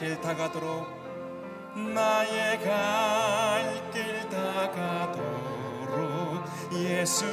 길 0.00 0.18
다가도록 0.22 0.88
나의 1.94 2.58
갈 2.60 3.80
길 3.92 4.28
다가도록 4.30 5.20
예수 6.72 7.26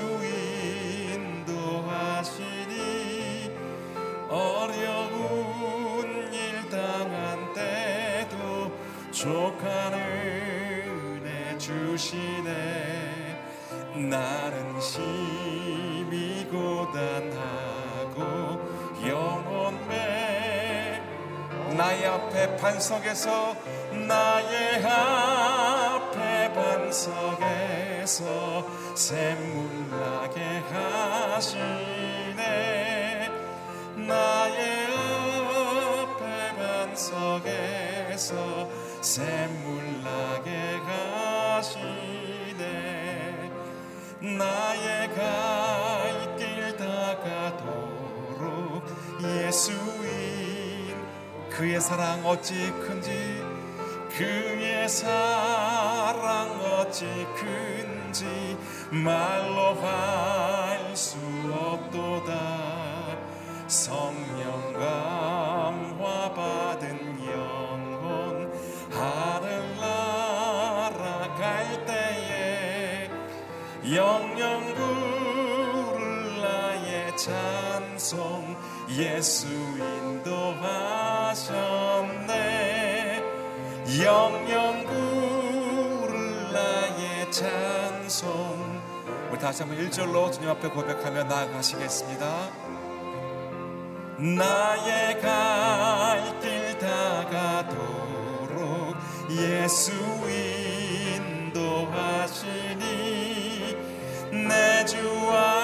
인도하시니 1.55 3.51
어려운 4.29 5.23
일 6.33 6.69
당한 6.69 7.53
때도 7.53 8.71
족한 9.11 9.93
은혜 9.93 11.57
주시네. 11.57 13.07
나는 14.09 14.81
심히 14.81 16.45
고단 16.51 17.26
나의 21.97 22.05
앞에 22.05 22.57
반석에서 22.57 23.55
나의 24.07 24.85
앞에 24.85 26.53
반석에서 26.53 28.25
샘물나게 28.95 30.39
하시네. 30.71 32.37
나의 33.95 34.87
앞에 36.05 36.55
반석에서 36.95 38.35
샘 39.01 39.56
그의 51.57 51.81
사랑 51.81 52.23
어찌 52.23 52.71
큰지 52.71 53.43
그의 54.15 54.87
사랑 54.87 56.51
어찌 56.61 57.05
큰지 57.35 58.55
말로 58.91 59.73
할 59.81 60.77
수 60.97 61.15
없도다. 61.53 62.33
성령 63.67 64.73
감화 64.73 66.33
받은 66.33 67.23
영혼 67.23 68.51
하늘 68.89 69.79
날아갈 69.79 71.85
때에 71.85 73.11
영영 73.93 74.73
부를 74.73 76.41
나의 76.41 77.15
찬송 77.97 78.55
예수 78.91 79.47
인도하셨네. 80.27 81.63
영영 84.05 84.85
부를 84.85 86.53
나의 86.53 87.31
찬송. 87.31 88.81
우리 89.31 89.39
다시 89.39 89.63
한번 89.63 89.83
1절로 89.83 90.31
주님 90.31 90.47
앞에 90.49 90.69
고백하며 90.69 91.23
나아가시겠습니다. 91.23 92.49
나의 94.19 95.19
갈 95.19 96.39
길 96.39 96.77
다가도록 96.77 97.77
예수 99.31 99.91
인도하시니 101.57 102.77
내주안 104.31 105.56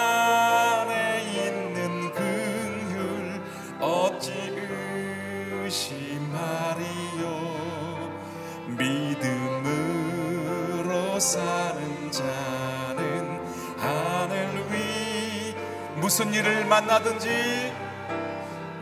사는 11.34 12.12
자는 12.12 13.42
하늘 13.80 14.54
위 14.70 15.56
무슨 15.96 16.32
일을 16.32 16.64
만나든지 16.66 17.74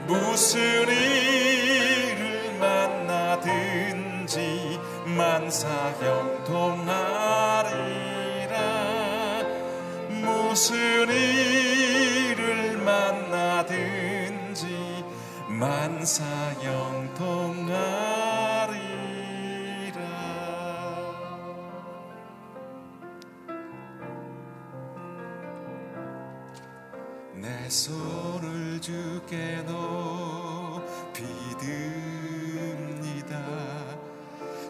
무슨 0.06 0.90
일을 0.90 2.58
만나든지 2.60 4.38
만사 5.06 5.70
형통하리라. 6.02 6.92
무슨 10.10 11.08
일을 11.10 12.80
만나든지 12.80 14.66
만사 15.48 16.26
형통하리라 16.60 18.61
내 27.42 27.68
손을 27.68 28.80
주께 28.80 29.64
높이 29.66 31.24
듭니다. 31.60 33.42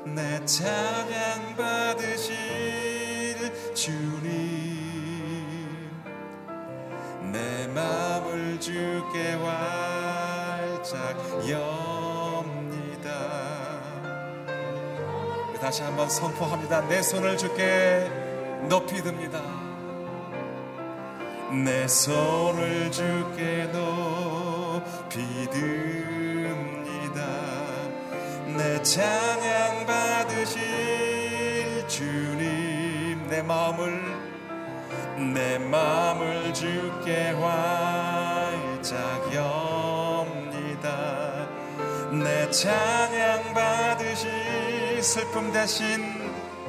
내 0.05 0.43
찬양 0.45 1.57
받으실 1.57 2.35
주님 3.73 4.31
내 7.33 7.67
마음을 7.67 8.57
주께 8.57 9.33
활짝 9.33 11.17
엽니다. 11.49 13.11
다시 15.59 15.81
한번 15.83 16.09
선포합니다. 16.09 16.87
내 16.87 17.01
손을 17.01 17.37
주께 17.37 18.09
높이 18.69 19.03
듭니다 19.03 19.60
내 21.51 21.85
손을 21.85 22.89
주께 22.91 23.69
높이 23.73 25.49
듭니다. 25.51 27.27
내 28.45 28.81
찬양 28.81 29.85
받으실 29.85 31.85
주님 31.89 33.27
내 33.27 33.41
마음을 33.41 34.01
내 35.33 35.59
마음을 35.59 36.53
주께 36.53 37.31
활짝 37.31 39.35
엽니다. 39.35 40.87
내 42.13 42.49
찬양 42.49 43.53
받으실 43.53 45.03
슬픔 45.03 45.51
대신 45.51 46.01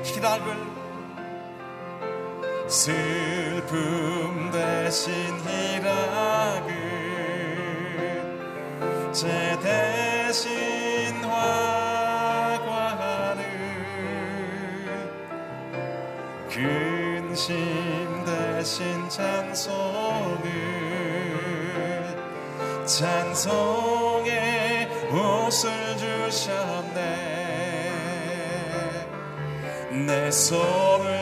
희락을 0.03 0.82
슬픔 2.73 4.51
대신 4.51 5.13
희락을 5.45 6.73
제 9.13 9.59
대신 9.63 11.23
화관을 11.23 12.65
근심 16.49 18.25
대신 18.25 19.07
찬송을 19.11 20.41
찬송의 22.87 24.31
옷을 25.13 25.71
주셨네 25.99 27.03
내 30.07 30.31
손을 30.31 31.22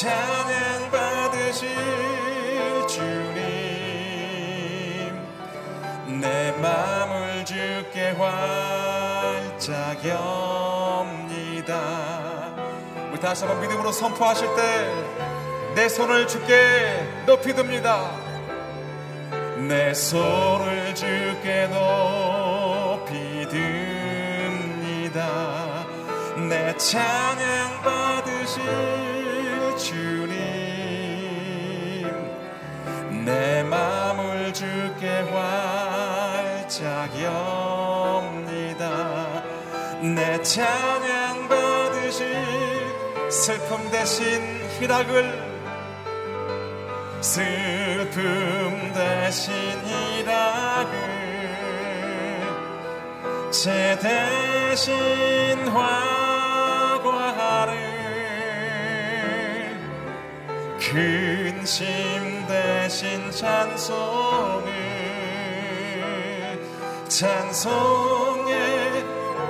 찬양 0.00 0.90
받으실 0.90 1.68
주님 2.88 3.30
내주 6.20 7.44
주께 7.44 8.10
활짝 8.12 10.02
엽니다. 10.06 11.74
우리 13.12 13.20
다시 13.20 13.44
한번 13.44 13.60
믿음으로 13.60 13.92
선포하실 13.92 14.48
때 14.56 15.10
내 15.74 15.88
손을 15.88 16.26
주께 16.26 17.24
높이 17.26 17.54
듭니다. 17.54 18.10
내 19.68 19.94
손을 19.94 20.94
주께 20.94 21.68
높이 21.68 23.46
듭니다. 23.48 25.20
내 26.48 26.76
찬양 26.76 27.82
받으실 27.82 29.09
내 33.24 33.62
마음을 33.62 34.52
주께 34.52 35.08
활짝 35.32 37.10
엽니다. 37.22 38.80
내 40.00 40.40
찬양 40.42 41.48
받으실 41.48 42.36
슬픔 43.30 43.90
대신 43.90 44.60
희락을 44.78 45.50
슬픔 47.20 48.92
대신 48.94 49.52
희락을 49.84 51.20
제 53.50 53.98
대신 54.00 55.68
화과를 55.68 56.80
근심 60.78 62.39
대신 62.90 63.30
찬송을 63.30 64.72
찬송에 67.06 68.52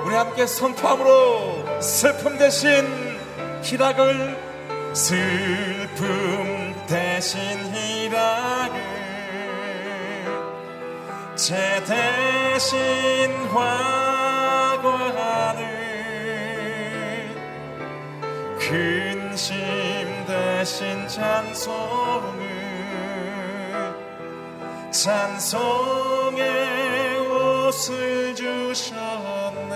우리 0.05 0.13
함께 0.13 0.45
선포함으로 0.45 1.81
슬픔 1.81 2.37
대신 2.37 2.85
희락을 3.63 4.37
슬픔 4.93 6.75
대신 6.85 7.41
희락을 7.73 8.79
제 11.35 11.83
대신 11.83 13.33
화관을 13.47 14.85
근심 18.59 19.47
대신 20.27 21.07
찬송을 21.07 22.50
찬송의 25.03 26.43
옷을 27.27 28.35
주셨네 28.35 29.71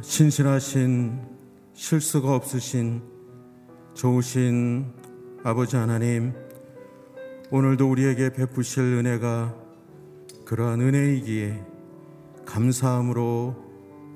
신실하신 0.00 1.20
실수가 1.74 2.34
없으신 2.34 3.02
좋으신 3.92 4.94
아버지 5.44 5.76
하나님, 5.76 6.32
오늘도 7.50 7.90
우리에게 7.90 8.32
베푸실 8.32 8.82
은혜가 8.82 9.54
그러한 10.46 10.80
은혜이기에 10.80 11.66
감사함으로 12.46 13.54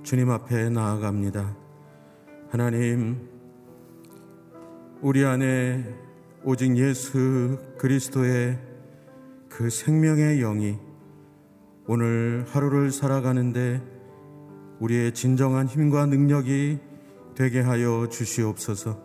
주님 0.05 0.31
앞에 0.31 0.71
나아갑니다. 0.71 1.55
하나님, 2.49 3.29
우리 5.03 5.23
안에 5.23 6.06
오직 6.49 6.77
예수 6.77 7.59
그리스도의 7.77 8.57
그 9.49 9.69
생명의 9.69 10.39
영이 10.39 10.79
오늘 11.89 12.45
하루를 12.47 12.93
살아가는데 12.93 13.83
우리의 14.79 15.13
진정한 15.13 15.67
힘과 15.67 16.07
능력이 16.07 16.79
되게 17.35 17.61
하여 17.61 18.07
주시옵소서. 18.09 18.97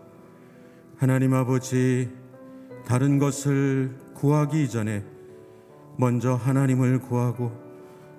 하나님 0.98 1.34
아버지, 1.34 2.12
다른 2.86 3.18
것을 3.18 3.98
구하기 4.14 4.66
이전에 4.66 5.04
먼저 5.98 6.36
하나님을 6.36 7.00
구하고 7.00 7.52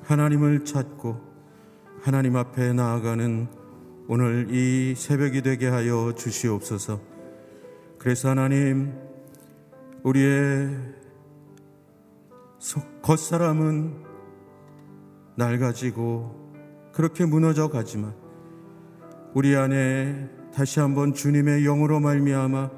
하나님을 0.03 0.65
찾고 0.65 1.21
하나님 2.01 2.35
앞에 2.35 2.73
나아가는 2.73 3.47
오늘 4.09 4.49
이 4.51 4.97
새벽이 4.97 5.43
되게 5.43 5.69
하여 5.69 6.13
주시옵소서. 6.13 7.01
그래서 7.99 8.31
하나님, 8.31 9.12
우리의 10.03 10.77
겉사람은 13.03 13.95
낡아지고 15.37 16.91
그렇게 16.93 17.25
무너져 17.25 17.69
가지만 17.69 18.15
우리 19.35 19.57
안에 19.57 20.29
다시 20.55 20.81
한번 20.81 21.15
주님의 21.15 21.63
영으로 21.63 22.01
말미암아 22.01 22.71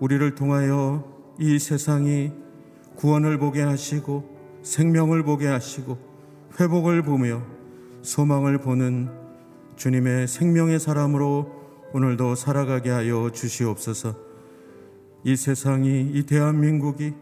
우리를 0.00 0.34
통하여 0.34 1.04
이 1.38 1.58
세상이 1.58 2.32
구원을 2.96 3.38
보게 3.38 3.62
하시고 3.62 4.60
생명을 4.62 5.24
보게 5.24 5.48
하시고 5.48 5.98
회복을 6.58 7.02
보며 7.02 7.42
소망을 8.02 8.58
보는 8.58 9.10
주님의 9.76 10.28
생명의 10.28 10.78
사람으로 10.78 11.62
오늘도 11.92 12.36
살아가게 12.36 12.90
하여 12.90 13.30
주시옵소서. 13.30 14.21
이 15.24 15.36
세상이 15.36 16.10
이 16.14 16.24
대한민국이 16.24 17.14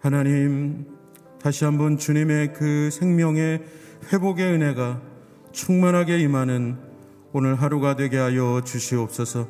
하나님 0.00 0.86
다시 1.40 1.64
한번 1.64 1.98
주님의 1.98 2.52
그 2.52 2.90
생명의 2.90 3.62
회복의 4.12 4.44
은혜가 4.44 5.00
충만하게 5.52 6.18
임하는 6.18 6.76
오늘 7.32 7.54
하루가 7.54 7.94
되게 7.94 8.16
하여 8.16 8.60
주시옵소서. 8.64 9.46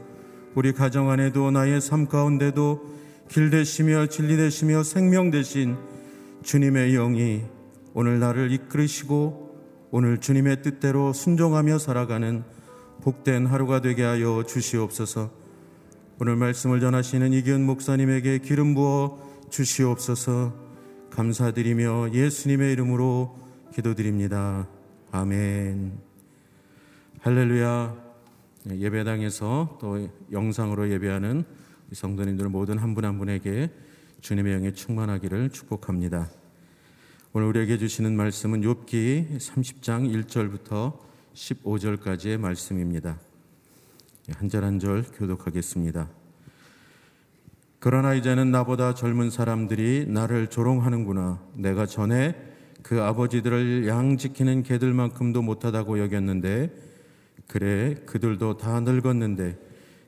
우리 0.55 0.73
가정 0.73 1.11
안에도 1.11 1.51
나의 1.51 1.81
삶 1.81 2.07
가운데도 2.07 2.95
길 3.29 3.49
되시며 3.49 4.07
진리 4.07 4.37
되시며 4.37 4.83
생명 4.83 5.31
되신 5.31 5.77
주님의 6.43 6.93
영이 6.93 7.43
오늘 7.95 8.21
나를 8.21 8.53
이끌으시고 8.53 9.47
오늘 9.91 10.19
주님의 10.19 10.61
뜻대로 10.61 11.15
순종하며 11.15 11.79
살아가는 11.79 12.45
복된 13.01 13.47
하루가 13.47 13.81
되게 13.81 14.03
하여 14.03 14.43
주시옵소서. 14.47 15.46
오늘 16.19 16.35
말씀을 16.37 16.81
전하시는 16.81 17.35
이기훈 17.35 17.67
목사님에게 17.67 18.39
기름 18.39 18.75
부어 18.75 19.47
주시옵소서. 19.51 20.55
감사드리며 21.11 22.15
예수님의 22.15 22.73
이름으로 22.73 23.39
기도드립니다. 23.75 24.67
아멘. 25.13 25.93
할렐루야 27.21 27.95
예배당에서 28.71 29.77
또 29.79 30.09
영상으로 30.33 30.91
예배하는 30.91 31.45
성도님들 31.93 32.49
모든 32.49 32.79
한 32.79 32.95
분한 32.95 33.19
분에게 33.19 33.71
주님의 34.23 34.55
영에 34.55 34.73
충만하기를 34.73 35.51
축복합니다. 35.51 36.31
오늘 37.35 37.49
우리에게 37.49 37.77
주시는 37.77 38.17
말씀은 38.17 38.63
욥기 38.63 39.37
30장 39.37 40.25
1절부터 40.25 40.99
15절까지의 41.35 42.39
말씀입니다. 42.39 43.21
한 44.35 44.49
절 44.49 44.64
한 44.64 44.78
절 44.80 45.04
교독하겠습니다. 45.14 46.09
그러나 47.78 48.14
이제는 48.14 48.50
나보다 48.50 48.95
젊은 48.95 49.30
사람들이 49.30 50.06
나를 50.09 50.49
조롱하는구나. 50.49 51.40
내가 51.54 51.87
전에 51.87 52.35
그 52.83 53.02
아버지들을 53.02 53.87
양 53.87 54.16
지키는 54.16 54.62
개들만큼도 54.64 55.42
못하다고 55.42 56.00
여겼는데 56.00 56.73
그래 57.47 57.95
그들도 58.06 58.56
다 58.56 58.80
늙었는데 58.80 59.59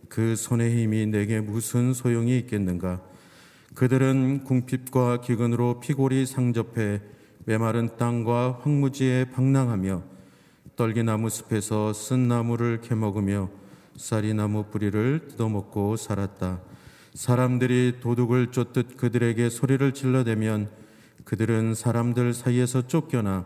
그 0.08 0.34
손의 0.34 0.76
힘이 0.82 1.06
내게 1.06 1.40
무슨 1.40 1.92
소용이 1.92 2.37
있겠는가? 2.38 3.00
그들은 3.75 4.42
궁핍과 4.44 5.20
기근으로 5.20 5.78
피골이 5.78 6.26
상접해 6.26 7.00
메마른 7.44 7.96
땅과 7.96 8.60
황무지에 8.62 9.26
방랑하며 9.26 10.02
떨기나무 10.75 11.30
숲에서 11.30 11.92
쓴 11.92 12.26
나무를 12.26 12.80
캐먹으며 12.80 13.50
쌀이나무 13.99 14.67
뿌리를 14.71 15.26
뜯어먹고 15.28 15.97
살았다. 15.97 16.61
사람들이 17.14 17.97
도둑을 18.00 18.52
쫓듯 18.52 18.97
그들에게 18.97 19.50
소리를 19.50 19.93
질러대면 19.93 20.71
그들은 21.25 21.75
사람들 21.75 22.33
사이에서 22.33 22.87
쫓겨나 22.87 23.45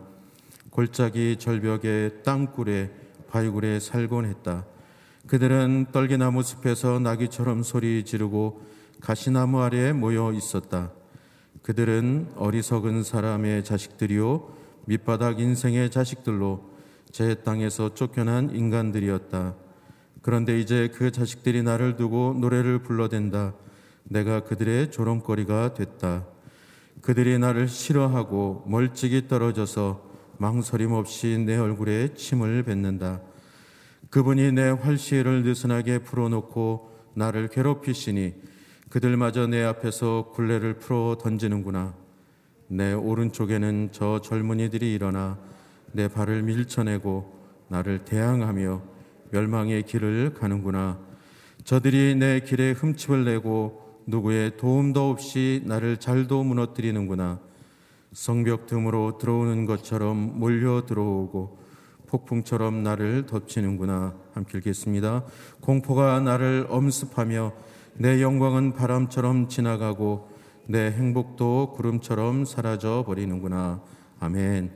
골짜기 0.70 1.36
절벽에 1.38 2.20
땅굴에 2.22 2.90
바위굴에 3.30 3.80
살곤 3.80 4.26
했다. 4.26 4.66
그들은 5.26 5.86
떨기나무 5.90 6.42
숲에서 6.42 6.98
나귀처럼 6.98 7.62
소리 7.62 8.04
지르고 8.04 8.62
가시나무 9.00 9.62
아래에 9.62 9.94
모여 9.94 10.32
있었다. 10.32 10.92
그들은 11.62 12.32
어리석은 12.36 13.04
사람의 13.04 13.64
자식들이요 13.64 14.54
밑바닥 14.84 15.40
인생의 15.40 15.90
자식들로 15.90 16.70
제 17.10 17.36
땅에서 17.36 17.94
쫓겨난 17.94 18.50
인간들이었다. 18.50 19.54
그런데 20.22 20.58
이제 20.60 20.88
그 20.94 21.10
자식들이 21.10 21.62
나를 21.62 21.96
두고 21.96 22.36
노래를 22.40 22.78
불러댄다. 22.84 23.54
내가 24.04 24.40
그들의 24.44 24.90
조롱거리가 24.92 25.74
됐다. 25.74 26.24
그들이 27.00 27.38
나를 27.38 27.68
싫어하고 27.68 28.64
멀찍이 28.66 29.26
떨어져서 29.26 30.10
망설임 30.38 30.92
없이 30.92 31.38
내 31.44 31.56
얼굴에 31.56 32.14
침을 32.14 32.62
뱉는다. 32.62 33.20
그분이 34.10 34.52
내 34.52 34.70
활시를 34.70 35.42
느슨하게 35.42 35.98
풀어놓고 36.00 36.90
나를 37.14 37.48
괴롭히시니 37.48 38.34
그들마저 38.90 39.46
내 39.46 39.62
앞에서 39.64 40.30
굴레를 40.34 40.74
풀어 40.74 41.16
던지는구나. 41.20 41.94
내 42.68 42.92
오른쪽에는 42.92 43.88
저 43.90 44.20
젊은이들이 44.20 44.94
일어나 44.94 45.38
내 45.92 46.08
발을 46.08 46.42
밀쳐내고 46.42 47.42
나를 47.68 48.04
대항하며 48.04 48.91
멸망의 49.32 49.84
길을 49.84 50.34
가는구나. 50.34 50.98
저들이 51.64 52.14
내 52.16 52.40
길에 52.40 52.72
흠집을 52.72 53.24
내고 53.24 54.00
누구의 54.06 54.56
도움도 54.58 55.10
없이 55.10 55.62
나를 55.64 55.96
잘도 55.96 56.44
무너뜨리는구나. 56.44 57.40
성벽 58.12 58.66
틈으로 58.66 59.16
들어오는 59.18 59.64
것처럼 59.64 60.38
몰려 60.38 60.84
들어오고 60.84 61.58
폭풍처럼 62.08 62.82
나를 62.82 63.24
덮치는구나. 63.24 64.14
함께 64.34 64.58
읽겠습니다. 64.58 65.24
공포가 65.62 66.20
나를 66.20 66.66
엄습하며 66.68 67.52
내 67.94 68.20
영광은 68.20 68.74
바람처럼 68.74 69.48
지나가고 69.48 70.28
내 70.66 70.90
행복도 70.90 71.72
구름처럼 71.74 72.44
사라져 72.44 73.04
버리는구나. 73.06 73.80
아멘. 74.20 74.72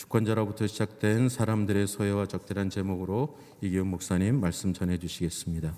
주권자로부터 0.00 0.66
시작된 0.66 1.28
사람들의 1.28 1.86
소외와 1.86 2.24
적대란 2.24 2.70
제목으로 2.70 3.38
이기훈 3.60 3.88
목사님 3.88 4.40
말씀 4.40 4.72
전해 4.72 4.96
주시겠습니다. 4.96 5.74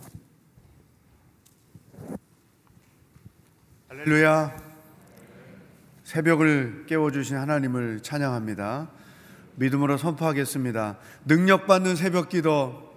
할렐루야. 3.88 4.56
새벽을 6.04 6.84
깨워 6.86 7.10
주신 7.10 7.36
하나님을 7.36 8.00
찬양합니다. 8.02 8.90
믿음으로 9.56 9.96
선포하겠습니다. 9.96 10.98
능력 11.24 11.66
받는 11.66 11.96
새벽 11.96 12.28
기도, 12.28 12.94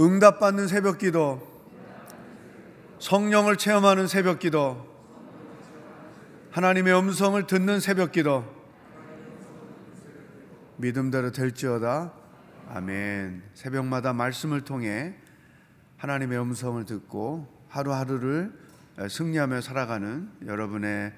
응답 0.00 0.40
받는 0.40 0.66
새벽 0.66 0.98
기도, 0.98 1.46
성령을 2.98 3.56
체험하는 3.56 4.08
새벽 4.08 4.40
기도, 4.40 4.84
하나님의 6.50 6.98
음성을 6.98 7.46
듣는 7.46 7.78
새벽 7.78 8.10
기도, 8.10 8.55
믿음대로 10.78 11.32
될지어다. 11.32 12.12
아멘. 12.68 13.42
새벽마다 13.54 14.12
말씀을 14.12 14.62
통해 14.62 15.14
하나님의 15.96 16.38
음성을 16.38 16.84
듣고 16.84 17.46
하루하루를 17.68 18.52
승리하며 19.08 19.62
살아가는 19.62 20.28
여러분의 20.44 21.14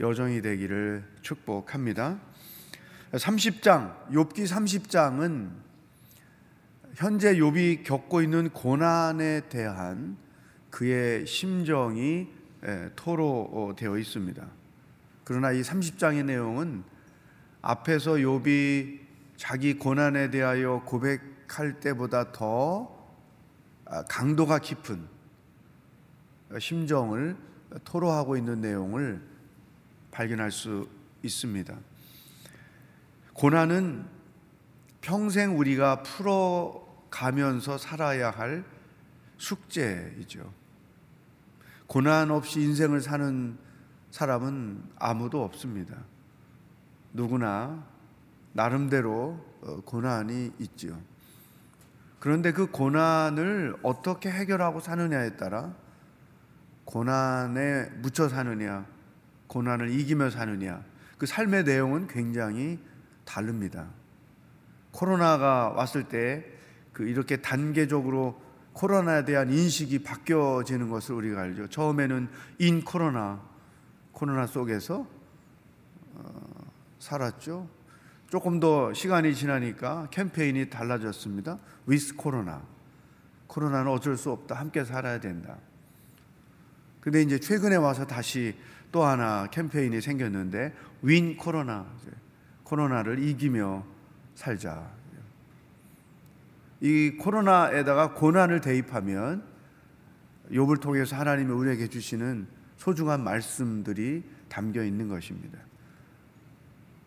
여정이 0.00 0.40
되기를 0.40 1.04
축복합니다. 1.20 2.18
30장, 3.12 4.08
욥기 4.10 4.46
30장은 4.46 5.50
현재 6.94 7.34
욥이 7.34 7.84
겪고 7.84 8.22
있는 8.22 8.48
고난에 8.50 9.42
대한 9.48 10.16
그의 10.70 11.26
심정이 11.26 12.28
토로되어 12.96 13.98
있습니다. 13.98 14.46
그러나 15.24 15.52
이 15.52 15.60
30장의 15.60 16.24
내용은 16.24 16.84
앞에서 17.60 18.12
욥이 18.12 19.01
자기 19.42 19.74
고난에 19.74 20.30
대하여 20.30 20.84
고백할 20.84 21.80
때보다 21.80 22.30
더 22.30 22.96
아, 23.84 24.04
강도가 24.04 24.60
깊은 24.60 25.04
심정을 26.60 27.36
토로하고 27.82 28.36
있는 28.36 28.60
내용을 28.60 29.20
발견할 30.12 30.52
수 30.52 30.88
있습니다. 31.24 31.76
고난은 33.32 34.06
평생 35.00 35.58
우리가 35.58 36.04
풀어가면서 36.04 37.78
살아야 37.78 38.30
할 38.30 38.64
숙제이죠. 39.38 40.54
고난 41.88 42.30
없이 42.30 42.60
인생을 42.60 43.00
사는 43.00 43.58
사람은 44.12 44.84
아무도 45.00 45.42
없습니다. 45.42 45.96
누구나 47.12 47.90
나름대로 48.52 49.44
어, 49.62 49.80
고난이 49.84 50.52
있지요. 50.58 50.98
그런데 52.18 52.52
그 52.52 52.70
고난을 52.70 53.76
어떻게 53.82 54.30
해결하고 54.30 54.80
사느냐에 54.80 55.36
따라 55.36 55.74
고난에 56.84 57.86
묻혀 58.00 58.28
사느냐, 58.28 58.86
고난을 59.46 59.90
이기며 59.90 60.30
사느냐, 60.30 60.82
그 61.18 61.26
삶의 61.26 61.64
내용은 61.64 62.06
굉장히 62.06 62.78
다릅니다. 63.24 63.88
코로나가 64.90 65.70
왔을 65.70 66.04
때 66.04 66.62
그 66.92 67.04
이렇게 67.04 67.38
단계적으로 67.38 68.40
코로나에 68.74 69.24
대한 69.24 69.50
인식이 69.50 70.02
바뀌어지는 70.02 70.88
것을 70.88 71.14
우리가 71.16 71.42
알죠. 71.42 71.68
처음에는 71.68 72.28
인 72.58 72.84
코로나, 72.84 73.42
코로나 74.12 74.46
속에서 74.46 75.06
어, 76.14 76.70
살았죠. 76.98 77.68
조금 78.32 78.60
더 78.60 78.94
시간이 78.94 79.34
지나니까 79.34 80.08
캠페인이 80.10 80.70
달라졌습니다. 80.70 81.58
위스 81.84 82.16
코로나. 82.16 82.62
코로나는 83.46 83.92
어쩔 83.92 84.16
수 84.16 84.30
없다. 84.30 84.54
함께 84.54 84.84
살아야 84.84 85.20
된다. 85.20 85.58
근데 87.02 87.20
이제 87.20 87.38
최근에 87.38 87.76
와서 87.76 88.06
다시 88.06 88.56
또 88.90 89.04
하나 89.04 89.48
캠페인이 89.48 90.00
생겼는데 90.00 90.74
윈 91.02 91.36
코로나 91.36 91.84
코로나를 92.62 93.22
이기며 93.22 93.84
살자. 94.34 94.90
이 96.80 97.18
코로나에다가 97.20 98.14
고난을 98.14 98.62
대입하면 98.62 99.44
욥을 100.50 100.80
통해서 100.80 101.16
하나님이 101.16 101.52
우리에게 101.52 101.86
주시는 101.86 102.46
소중한 102.78 103.24
말씀들이 103.24 104.24
담겨 104.48 104.82
있는 104.82 105.08
것입니다. 105.08 105.58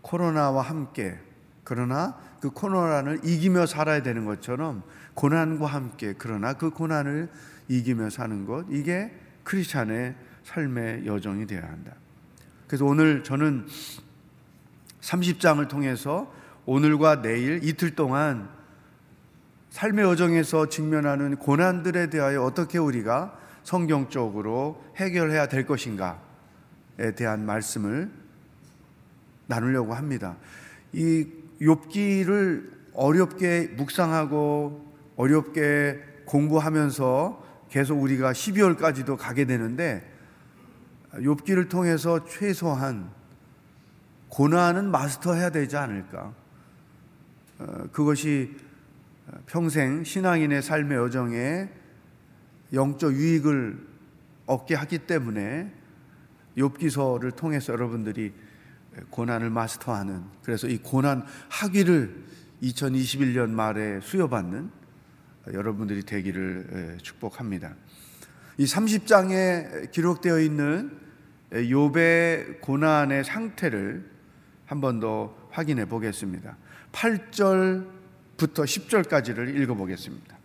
코로나와 0.06 0.62
함께 0.62 1.18
그러나 1.64 2.16
그 2.40 2.52
코로나를 2.52 3.22
이기며 3.24 3.66
살아야 3.66 4.04
되는 4.04 4.24
것처럼 4.24 4.84
고난과 5.16 5.66
함께 5.66 6.14
그러나 6.16 6.54
그 6.54 6.70
고난을 6.70 7.28
이기며 7.70 8.12
사는 8.12 8.46
것 8.46 8.68
이게 8.70 9.12
크리스찬의 9.44 10.14
삶의 10.44 11.08
여정이 11.08 11.48
되어야 11.48 11.64
한다. 11.64 11.94
그래서 12.68 12.86
오늘 12.86 13.24
저는 13.24 13.66
30장을 15.02 15.68
통해서 15.68 16.32
오늘과 16.68 17.24
내일 17.24 17.64
이틀 17.64 17.96
동안 17.96 18.50
삶의 19.72 20.06
여정에서 20.06 20.70
직면하는 20.70 21.38
고난들에 21.38 22.12
대하여 22.12 22.44
어떻게 22.44 22.78
우리가 22.78 23.40
성경적으로 23.64 24.84
해결해야 24.98 25.48
될 25.48 25.66
것인가에 25.66 27.16
대한 27.16 27.44
말씀을 27.44 28.25
나누려고 29.48 29.94
합니다. 29.94 30.38
이 30.94 31.28
욥기를 31.62 32.70
어렵게 32.94 33.74
묵상하고 33.76 34.94
어렵게 35.16 36.00
공부하면서 36.26 37.44
계속 37.70 38.02
우리가 38.02 38.32
12월까지도 38.32 39.18
가게 39.18 39.46
되는데 39.46 40.10
욥기를 41.14 41.70
통해서 41.70 42.26
최소한 42.26 43.10
고난은 44.30 44.92
마스터해야 44.92 45.50
되지 45.50 45.78
않을까? 45.78 46.34
어, 47.60 47.88
그것이 47.92 48.56
평생 49.46 50.04
신앙인의 50.04 50.62
삶의 50.62 50.98
여정에 50.98 51.70
영적 52.74 53.14
유익을 53.14 53.80
얻게 54.46 54.76
하기 54.76 55.00
때문에 55.00 55.72
욥기서를 56.58 57.36
통해서 57.36 57.74
여러분들이 57.74 58.34
고난을 59.10 59.50
마스터하는 59.50 60.24
그래서 60.44 60.68
이 60.68 60.78
고난 60.78 61.26
학위를 61.50 62.24
2021년 62.64 63.50
말에 63.50 64.00
수여받는 64.02 64.70
여러분들이 65.54 66.04
되기를 66.04 66.98
축복합니다. 67.02 67.76
이 68.58 68.66
30장에 68.66 69.92
기록되어 69.92 70.40
있는 70.40 70.98
욥의 71.52 72.62
고난의 72.62 73.24
상태를 73.24 74.10
한 74.66 74.82
번 74.82 75.00
더 75.00 75.36
확인해 75.52 75.86
보겠습니다. 75.86 76.58
8절부터 76.92 77.86
10절까지를 78.38 79.56
읽어 79.62 79.76
보겠습니다. 79.76 80.36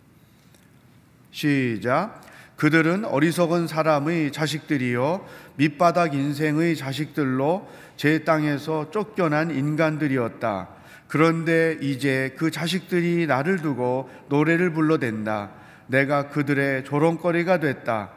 시작. 1.31 2.21
그들은 2.55 3.05
어리석은 3.05 3.67
사람의 3.67 4.31
자식들이요 4.31 5.25
밑바닥 5.61 6.15
인생의 6.15 6.75
자식들로 6.75 7.69
제 7.95 8.23
땅에서 8.23 8.89
쫓겨난 8.89 9.51
인간들이었다. 9.51 10.69
그런데 11.07 11.77
이제 11.81 12.33
그 12.35 12.49
자식들이 12.49 13.27
나를 13.27 13.61
두고 13.61 14.09
노래를 14.29 14.73
불러댄다. 14.73 15.51
내가 15.85 16.29
그들의 16.29 16.83
조롱거리가 16.85 17.59
됐다. 17.59 18.09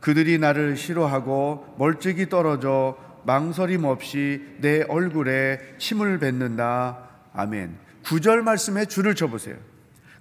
그들이 0.00 0.38
나를 0.38 0.76
싫어하고 0.76 1.76
멀찍이 1.78 2.28
떨어져 2.28 2.98
망설임 3.24 3.84
없이 3.84 4.56
내 4.58 4.82
얼굴에 4.82 5.58
침을 5.78 6.18
뱉는다. 6.18 6.98
아멘. 7.32 7.78
구절 8.04 8.42
말씀에 8.42 8.84
줄을 8.84 9.14
쳐보세요. 9.14 9.56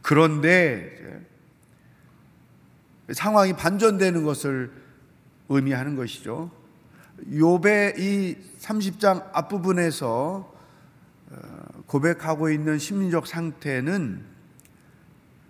그런데 0.01 0.97
상황이 3.11 3.51
반전되는 3.51 4.23
것을 4.23 4.71
의미하는 5.49 5.97
것이죠. 5.97 6.58
욥의 7.27 7.99
이 7.99 8.37
30장 8.59 9.29
앞부분에서 9.33 10.53
어, 11.31 11.35
고백하고 11.85 12.49
있는 12.49 12.79
심리적 12.79 13.27
상태는 13.27 14.23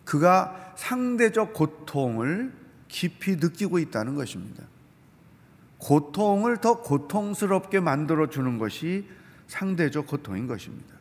그가 0.06 0.74
상대적 0.76 1.54
고통을 1.54 2.54
깊이 2.88 3.36
느끼고 3.36 3.80
있다는 3.80 4.16
것입니다. 4.16 4.64
고통을 5.78 6.58
더 6.58 6.82
고통스럽게 6.82 7.80
만들어 7.80 8.28
주는 8.30 8.58
것이 8.58 9.08
상대적 9.48 10.08
고통인 10.08 10.48
것입니다. 10.48 10.96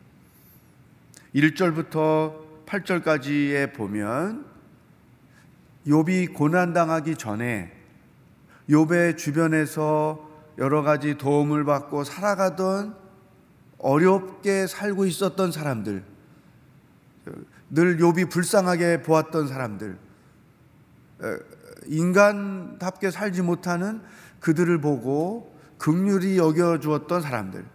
1절부터 1.35 2.65
8절까지에 2.65 3.73
보면 3.73 4.45
욥이 5.87 6.33
고난 6.33 6.73
당하기 6.73 7.15
전에 7.15 7.71
욥의 8.69 9.17
주변에서 9.17 10.28
여러 10.59 10.83
가지 10.83 11.17
도움을 11.17 11.63
받고 11.63 12.03
살아가던 12.03 12.95
어렵게 13.79 14.67
살고 14.67 15.05
있었던 15.05 15.51
사람들 15.51 16.03
늘 17.71 17.97
욥이 17.97 18.29
불쌍하게 18.29 19.01
보았던 19.01 19.47
사람들 19.47 19.97
인간답게 21.87 23.09
살지 23.09 23.41
못하는 23.41 24.01
그들을 24.39 24.79
보고 24.81 25.57
극률이 25.77 26.37
여겨 26.37 26.79
주었던 26.79 27.21
사람들 27.21 27.65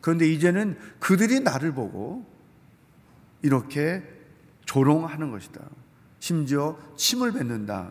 그런데 0.00 0.26
이제는 0.26 0.78
그들이 0.98 1.40
나를 1.40 1.72
보고 1.72 2.24
이렇게 3.42 4.02
조롱하는 4.64 5.30
것이다. 5.30 5.60
심지어 6.20 6.78
침을 6.96 7.32
뱉는다. 7.32 7.90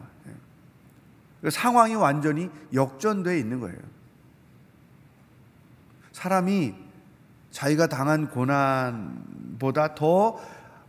예. 1.44 1.50
상황이 1.50 1.96
완전히 1.96 2.50
역전되어 2.74 3.36
있는 3.36 3.60
거예요. 3.60 3.78
사람이 6.12 6.76
자기가 7.52 7.88
당한 7.88 8.30
고난보다 8.30 9.96
더 9.96 10.40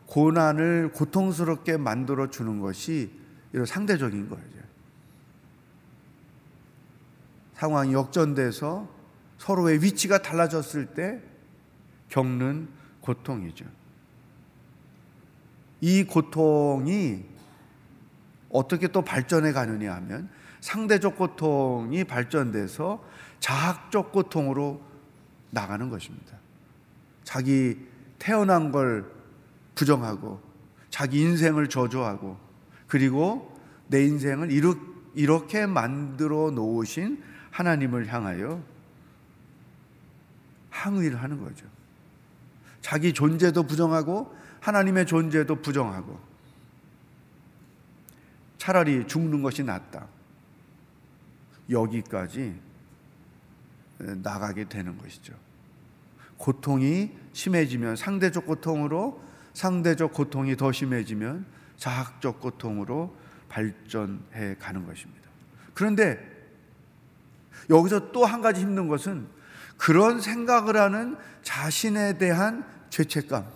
고난을 0.06 0.90
고통스럽게 0.92 1.76
만들어 1.76 2.30
주는 2.30 2.58
것이 2.58 3.12
이런 3.52 3.64
상대적인 3.64 4.28
거예요. 4.28 4.60
상황이 7.54 7.92
역전돼서 7.92 8.88
서로의 9.38 9.82
위치가 9.82 10.20
달라졌을 10.20 10.86
때 10.86 11.20
겪는 12.08 12.68
고통이죠. 13.00 13.66
이 15.80 16.04
고통이 16.04 17.24
어떻게 18.50 18.88
또 18.88 19.02
발전해 19.02 19.52
가느냐 19.52 19.94
하면 19.94 20.28
상대적 20.60 21.16
고통이 21.16 22.04
발전돼서 22.04 23.02
자학적 23.40 24.12
고통으로 24.12 24.82
나가는 25.50 25.88
것입니다. 25.88 26.36
자기 27.24 27.78
태어난 28.18 28.70
걸 28.70 29.10
부정하고 29.74 30.40
자기 30.90 31.20
인생을 31.22 31.68
저주하고 31.68 32.36
그리고 32.86 33.58
내 33.86 34.04
인생을 34.04 34.50
이렇게 35.14 35.66
만들어 35.66 36.50
놓으신 36.50 37.22
하나님을 37.50 38.12
향하여 38.12 38.62
항의를 40.70 41.22
하는 41.22 41.42
거죠. 41.42 41.66
자기 42.80 43.12
존재도 43.12 43.64
부정하고 43.64 44.34
하나님의 44.60 45.06
존재도 45.06 45.62
부정하고 45.62 46.18
차라리 48.58 49.06
죽는 49.06 49.42
것이 49.42 49.62
낫다. 49.62 50.06
여기까지 51.70 52.60
나가게 53.98 54.68
되는 54.68 54.98
것이죠. 54.98 55.34
고통이 56.36 57.10
심해지면 57.32 57.96
상대적 57.96 58.46
고통으로 58.46 59.22
상대적 59.52 60.12
고통이 60.12 60.56
더 60.56 60.72
심해지면 60.72 61.44
자학적 61.76 62.40
고통으로 62.40 63.14
발전해 63.48 64.56
가는 64.58 64.86
것입니다. 64.86 65.28
그런데 65.74 66.18
여기서 67.68 68.12
또 68.12 68.24
한 68.24 68.40
가지 68.40 68.60
힘든 68.60 68.88
것은 68.88 69.26
그런 69.76 70.20
생각을 70.20 70.76
하는 70.76 71.16
자신에 71.42 72.18
대한 72.18 72.64
죄책감. 72.90 73.46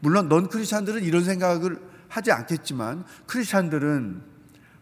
물론 0.00 0.28
넌 0.28 0.48
크리스찬들은 0.48 1.02
이런 1.02 1.24
생각을 1.24 1.80
하지 2.08 2.32
않겠지만 2.32 3.04
크리스찬들은 3.26 4.35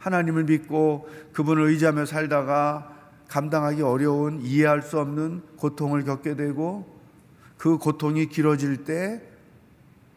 하나님을 0.05 0.45
믿고 0.45 1.09
그분을 1.33 1.63
의지하며 1.69 2.05
살다가 2.05 2.93
감당하기 3.29 3.81
어려운 3.81 4.43
이해할 4.43 4.83
수 4.83 5.01
없는 5.01 5.43
고통을 5.57 6.05
겪게 6.05 6.37
되고 6.37 6.87
그 7.57 7.79
고통이 7.79 8.29
길어질 8.29 8.85
때 8.85 9.23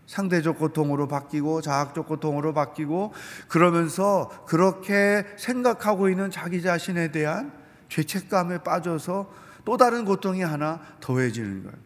상대적 0.06 0.60
고통으로 0.60 1.08
바뀌고 1.08 1.62
자학적 1.62 2.06
고통으로 2.08 2.54
바뀌고 2.54 3.13
그러면서 3.47 4.30
그렇게 4.45 5.26
생각하고 5.38 6.10
있는 6.10 6.32
자기 6.32 6.62
자신에 6.62 7.12
대한 7.12 7.54
죄책감에 7.88 8.60
빠져서 8.60 9.32
또 9.63 9.78
다른 9.78 10.04
고통이 10.04 10.41
하나 10.41 10.82
더해지는 11.00 11.63
거예요. 11.63 11.78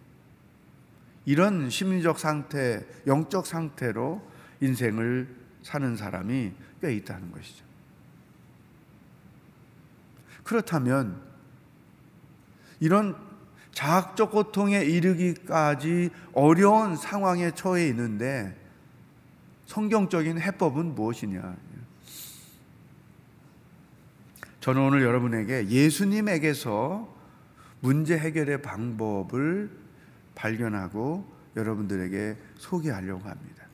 이런 1.26 1.70
심리적 1.70 2.18
상태, 2.18 2.84
영적 3.06 3.46
상태로 3.46 4.22
인생을 4.60 5.28
사는 5.62 5.96
사람이 5.96 6.52
꽤 6.82 6.96
있다는 6.96 7.32
것이죠. 7.32 7.71
그렇다면 10.44 11.22
이런 12.80 13.16
자학적 13.74 14.32
고통에 14.32 14.84
이르기까지 14.84 16.10
어려운 16.34 16.96
상황에 16.96 17.52
처해 17.52 17.88
있는데 17.88 18.58
성경적인 19.66 20.40
해법은 20.40 20.96
무엇이냐? 20.96 21.56
저는 24.60 24.82
오늘 24.82 25.02
여러분에게 25.02 25.68
예수님에게서 25.70 27.08
문제 27.80 28.18
해결의 28.18 28.62
방법을 28.62 29.72
발견하고 30.36 31.26
여러분들에게 31.56 32.38
소개하려고 32.58 33.28
합니다. 33.28 33.66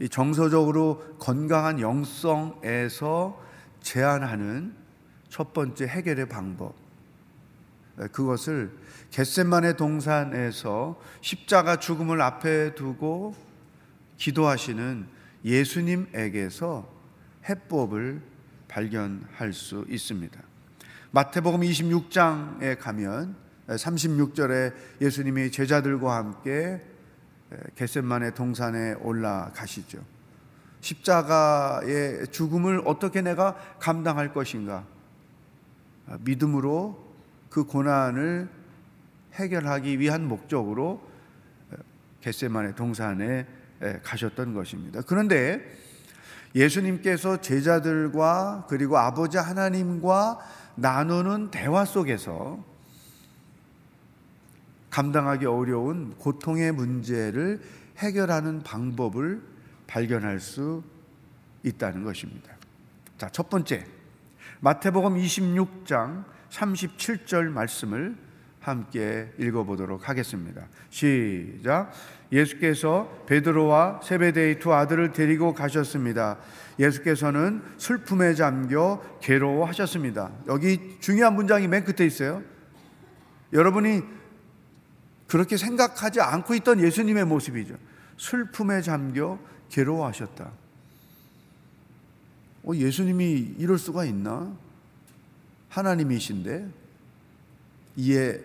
이 0.00 0.08
정서적으로 0.08 1.16
건강한 1.18 1.80
영성에서 1.80 3.42
제안하는 3.80 4.83
첫 5.34 5.52
번째 5.52 5.88
해결의 5.88 6.28
방법. 6.28 6.76
그것을 8.12 8.70
겟셋만의 9.10 9.76
동산에서 9.76 11.00
십자가 11.22 11.74
죽음을 11.80 12.22
앞에 12.22 12.76
두고 12.76 13.34
기도하시는 14.16 15.08
예수님에게서 15.44 16.88
해법을 17.48 18.22
발견할 18.68 19.52
수 19.52 19.84
있습니다. 19.88 20.40
마태복음 21.10 21.62
26장에 21.62 22.78
가면 22.78 23.34
36절에 23.66 24.72
예수님이 25.00 25.50
제자들과 25.50 26.14
함께 26.14 26.80
겟셋만의 27.74 28.36
동산에 28.36 28.92
올라가시죠. 29.00 29.98
십자가의 30.80 32.28
죽음을 32.28 32.82
어떻게 32.84 33.20
내가 33.20 33.56
감당할 33.80 34.32
것인가? 34.32 34.93
믿음으로 36.20 37.02
그 37.50 37.64
고난을 37.64 38.48
해결하기 39.34 39.98
위한 40.00 40.26
목적으로 40.28 41.00
겟세만의 42.20 42.74
동산에 42.74 43.46
가셨던 44.02 44.54
것입니다. 44.54 45.02
그런데 45.02 45.60
예수님께서 46.54 47.40
제자들과 47.40 48.66
그리고 48.68 48.96
아버지 48.96 49.38
하나님과 49.38 50.38
나누는 50.76 51.50
대화 51.50 51.84
속에서 51.84 52.62
감당하기 54.90 55.46
어려운 55.46 56.14
고통의 56.18 56.72
문제를 56.72 57.60
해결하는 57.98 58.62
방법을 58.62 59.42
발견할 59.86 60.38
수 60.38 60.82
있다는 61.64 62.04
것입니다. 62.04 62.52
자, 63.18 63.28
첫 63.28 63.50
번째. 63.50 63.84
마태복음 64.64 65.16
26장 65.16 66.24
37절 66.48 67.50
말씀을 67.50 68.16
함께 68.60 69.30
읽어보도록 69.38 70.08
하겠습니다. 70.08 70.68
시작. 70.88 71.92
예수께서 72.32 73.24
베드로와 73.26 74.00
세베데의 74.02 74.60
두 74.60 74.72
아들을 74.72 75.12
데리고 75.12 75.52
가셨습니다. 75.52 76.38
예수께서는 76.78 77.62
슬픔에 77.76 78.32
잠겨 78.32 79.02
괴로워하셨습니다. 79.20 80.30
여기 80.46 80.96
중요한 80.98 81.34
문장이 81.34 81.68
맨 81.68 81.84
끝에 81.84 82.06
있어요. 82.06 82.42
여러분이 83.52 84.00
그렇게 85.26 85.58
생각하지 85.58 86.22
않고 86.22 86.54
있던 86.54 86.80
예수님의 86.80 87.26
모습이죠. 87.26 87.76
슬픔에 88.16 88.80
잠겨 88.80 89.38
괴로워하셨다. 89.68 90.63
어, 92.64 92.74
예수님이 92.74 93.54
이럴 93.58 93.78
수가 93.78 94.04
있나? 94.04 94.52
하나님이신데 95.68 96.68
이해 97.96 98.38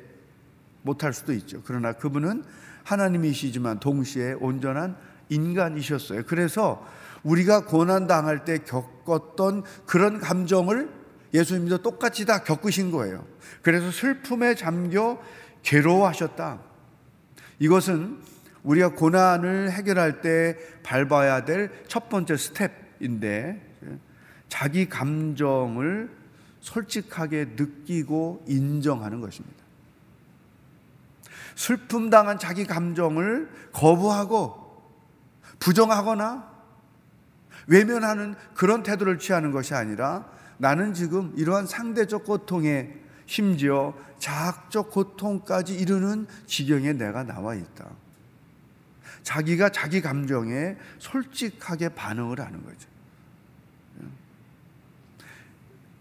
못할 0.81 1.13
수도 1.13 1.33
있죠. 1.33 1.61
그러나 1.63 1.93
그분은 1.93 2.43
하나님이시지만 2.83 3.79
동시에 3.79 4.33
온전한 4.33 4.95
인간이셨어요. 5.29 6.23
그래서 6.25 6.85
우리가 7.23 7.65
고난 7.65 8.07
당할 8.07 8.45
때 8.45 8.59
겪었던 8.59 9.63
그런 9.85 10.19
감정을 10.19 10.89
예수님도 11.33 11.79
똑같이 11.83 12.25
다 12.25 12.43
겪으신 12.43 12.91
거예요. 12.91 13.25
그래서 13.61 13.91
슬픔에 13.91 14.55
잠겨 14.55 15.21
괴로워하셨다. 15.61 16.61
이것은 17.59 18.19
우리가 18.63 18.93
고난을 18.95 19.71
해결할 19.71 20.21
때 20.21 20.57
밟아야 20.83 21.45
될 21.45 21.71
첫 21.87 22.09
번째 22.09 22.37
스텝인데 22.37 23.68
자기 24.49 24.89
감정을 24.89 26.09
솔직하게 26.59 27.53
느끼고 27.55 28.43
인정하는 28.47 29.21
것입니다. 29.21 29.57
슬픔 31.55 32.09
당한 32.09 32.39
자기 32.39 32.65
감정을 32.65 33.49
거부하고 33.71 34.83
부정하거나 35.59 36.49
외면하는 37.67 38.35
그런 38.53 38.83
태도를 38.83 39.19
취하는 39.19 39.51
것이 39.51 39.73
아니라 39.73 40.29
나는 40.57 40.93
지금 40.93 41.31
이러한 41.37 41.67
상대적 41.67 42.25
고통에 42.25 42.93
심지어 43.25 43.93
자학적 44.17 44.89
고통까지 44.91 45.75
이르는 45.75 46.27
지경에 46.47 46.93
내가 46.93 47.23
나와 47.23 47.55
있다. 47.55 47.89
자기가 49.23 49.69
자기 49.69 50.01
감정에 50.01 50.75
솔직하게 50.97 51.89
반응을 51.89 52.39
하는 52.39 52.63
거죠. 52.63 52.88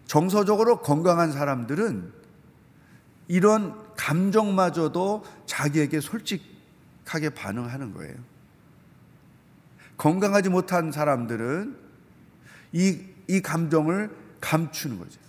정서적으로 0.08 0.80
건강한 0.80 1.30
사람들은 1.30 2.12
이런 3.28 3.78
감정마저도 3.94 5.22
자기에게 5.44 6.00
솔직하게 6.00 7.30
반응하는 7.36 7.92
거예요. 7.92 8.16
건강하지 9.98 10.48
못한 10.48 10.90
사람들은 10.90 11.76
이, 12.72 13.00
이 13.28 13.42
감정을 13.42 14.10
감추는 14.40 14.98
거죠. 14.98 15.20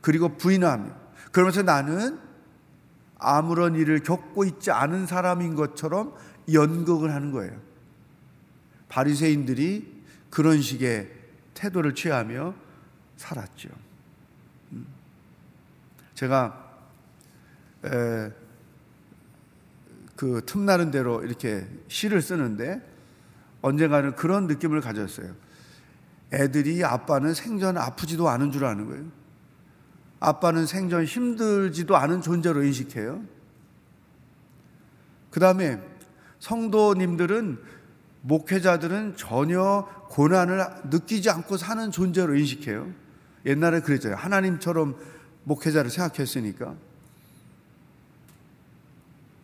그리고 0.00 0.36
부인하며 0.36 0.90
그러면서 1.30 1.62
나는 1.62 2.18
아무런 3.16 3.76
일을 3.76 4.02
겪고 4.02 4.44
있지 4.44 4.72
않은 4.72 5.06
사람인 5.06 5.54
것처럼 5.54 6.14
연극을 6.52 7.14
하는 7.14 7.30
거예요. 7.30 7.56
바리새인들이 8.88 10.02
그런 10.30 10.60
식의 10.60 11.08
태도를 11.54 11.94
취하며 11.94 12.54
살았죠. 13.22 13.68
음. 14.72 14.86
제가 16.14 16.76
에, 17.84 18.30
그 20.16 20.42
틈나는 20.44 20.90
대로 20.90 21.22
이렇게 21.22 21.66
시를 21.88 22.20
쓰는데 22.20 22.80
언젠가는 23.60 24.14
그런 24.16 24.46
느낌을 24.46 24.80
가졌어요. 24.80 25.34
애들이 26.32 26.84
아빠는 26.84 27.34
생전 27.34 27.76
아프지도 27.78 28.28
않은 28.28 28.50
줄 28.50 28.64
아는 28.64 28.88
거예요. 28.88 29.04
아빠는 30.20 30.66
생전 30.66 31.04
힘들지도 31.04 31.96
않은 31.96 32.22
존재로 32.22 32.62
인식해요. 32.64 33.22
그 35.30 35.40
다음에 35.40 35.80
성도님들은 36.40 37.58
목회자들은 38.22 39.16
전혀 39.16 39.88
고난을 40.10 40.64
느끼지 40.90 41.30
않고 41.30 41.56
사는 41.56 41.90
존재로 41.90 42.36
인식해요. 42.36 43.01
옛날에 43.46 43.80
그랬죠. 43.80 44.14
하나님처럼 44.14 44.96
목회자를 45.44 45.90
생각했으니까. 45.90 46.74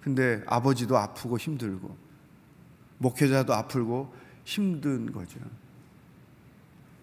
근데 0.01 0.43
아버지도 0.47 0.97
아프고 0.97 1.39
힘들고, 1.39 1.97
목회자도 2.99 3.53
아프고 3.53 4.15
힘든 4.45 5.13
거죠. 5.13 5.39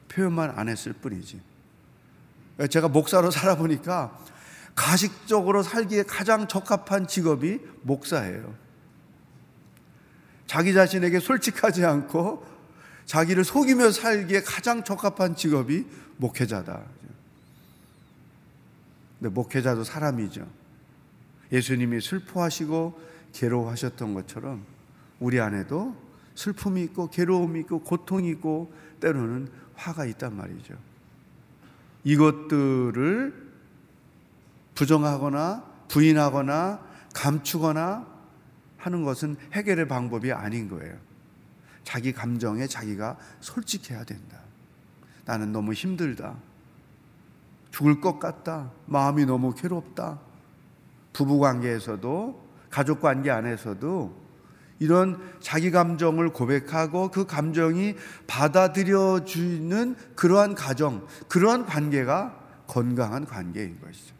표현만 0.10 0.54
안 0.56 0.70
했을 0.70 0.94
뿐이지. 0.94 1.42
제가 2.70 2.88
목사로 2.88 3.32
살아보니까 3.32 4.18
가식적으로 4.76 5.62
살기에 5.62 6.04
가장 6.04 6.48
적합한 6.48 7.08
직업이 7.08 7.60
목사예요. 7.82 8.56
자기 10.48 10.74
자신에게 10.74 11.20
솔직하지 11.20 11.86
않고 11.86 12.46
자기를 13.06 13.44
속이며 13.44 13.92
살기에 13.92 14.42
가장 14.42 14.84
적합한 14.84 15.36
직업이 15.36 15.86
목회자다. 16.18 16.84
근데 19.20 19.34
목회자도 19.34 19.84
사람이죠. 19.84 20.48
예수님이 21.52 22.02
슬퍼하시고 22.02 23.00
괴로워하셨던 23.34 24.14
것처럼 24.14 24.66
우리 25.20 25.40
안에도 25.40 25.96
슬픔이 26.36 26.84
있고 26.84 27.10
괴로움이 27.10 27.62
있고 27.62 27.82
고통이 27.82 28.30
있고 28.32 28.74
때로는 29.00 29.50
화가 29.76 30.06
있단 30.06 30.36
말이죠. 30.36 30.76
이것들을 32.04 33.46
부정하거나 34.76 35.64
부인하거나 35.88 36.86
감추거나 37.14 38.16
하는 38.78 39.04
것은 39.04 39.38
해결의 39.54 39.88
방법이 39.88 40.32
아닌 40.32 40.70
거예요. 40.70 40.98
자기 41.84 42.12
감정에 42.12 42.68
자기가 42.68 43.18
솔직해야 43.40 44.04
된다. 44.04 44.45
나는 45.26 45.52
너무 45.52 45.74
힘들다. 45.74 46.36
죽을 47.72 48.00
것 48.00 48.20
같다. 48.20 48.72
마음이 48.86 49.26
너무 49.26 49.54
괴롭다. 49.54 50.20
부부 51.14 51.40
관계에서도 51.40 52.46
가족 52.70 53.02
관계 53.02 53.32
안에서도 53.32 54.26
이런 54.80 55.22
자기 55.40 55.72
감정을 55.72 56.30
고백하고 56.30 57.10
그 57.10 57.26
감정이 57.26 57.96
받아들여주는 58.28 59.96
그러한 60.16 60.56
가정, 60.56 61.08
그러한 61.30 61.66
관계가 61.66 62.38
건강한 62.68 63.26
관계인 63.26 63.80
것이죠. 63.80 64.14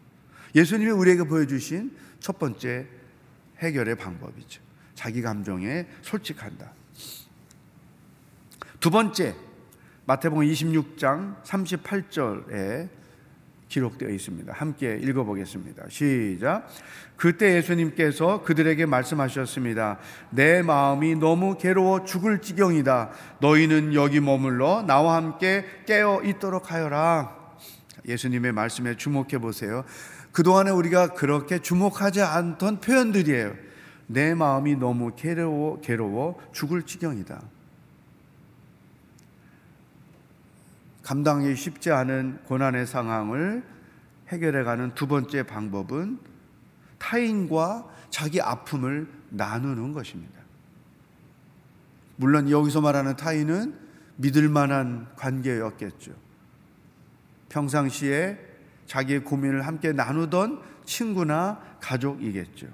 예수님이 0.54 0.90
우리에게 0.90 1.24
보여주신 1.24 1.94
첫 2.20 2.38
번째 2.38 2.86
해결의 3.58 3.96
방법이죠. 3.96 4.62
자기 4.94 5.20
감정에 5.20 5.86
솔직한다. 6.02 6.72
두 8.80 8.90
번째, 8.90 9.34
마태복음 10.08 10.46
26장 10.46 11.42
38절에 11.42 12.88
기록되어 13.68 14.08
있습니다. 14.08 14.52
함께 14.52 14.96
읽어보겠습니다. 15.02 15.86
시작. 15.88 16.68
그때 17.16 17.56
예수님께서 17.56 18.44
그들에게 18.44 18.86
말씀하셨습니다. 18.86 19.98
내 20.30 20.62
마음이 20.62 21.16
너무 21.16 21.58
괴로워 21.58 22.04
죽을 22.04 22.40
지경이다. 22.40 23.10
너희는 23.40 23.94
여기 23.94 24.20
머물러 24.20 24.84
나와 24.86 25.16
함께 25.16 25.64
깨어 25.86 26.22
있도록 26.22 26.70
하여라. 26.70 27.34
예수님의 28.06 28.52
말씀에 28.52 28.96
주목해 28.96 29.38
보세요. 29.38 29.84
그동안에 30.30 30.70
우리가 30.70 31.14
그렇게 31.14 31.58
주목하지 31.58 32.22
않던 32.22 32.80
표현들이에요. 32.80 33.54
내 34.06 34.36
마음이 34.36 34.76
너무 34.76 35.16
괴로워, 35.16 35.80
괴로워 35.80 36.38
죽을 36.52 36.84
지경이다. 36.84 37.55
감당이 41.06 41.54
쉽지 41.54 41.92
않은 41.92 42.40
고난의 42.46 42.84
상황을 42.84 43.64
해결해 44.26 44.64
가는 44.64 44.92
두 44.96 45.06
번째 45.06 45.44
방법은 45.44 46.18
타인과 46.98 47.88
자기 48.10 48.40
아픔을 48.40 49.08
나누는 49.28 49.92
것입니다. 49.92 50.34
물론 52.16 52.50
여기서 52.50 52.80
말하는 52.80 53.14
타인은 53.14 53.78
믿을 54.16 54.48
만한 54.48 55.06
관계였겠죠. 55.14 56.10
평상시에 57.50 58.40
자기의 58.86 59.22
고민을 59.22 59.64
함께 59.64 59.92
나누던 59.92 60.60
친구나 60.86 61.60
가족이겠죠. 61.80 62.66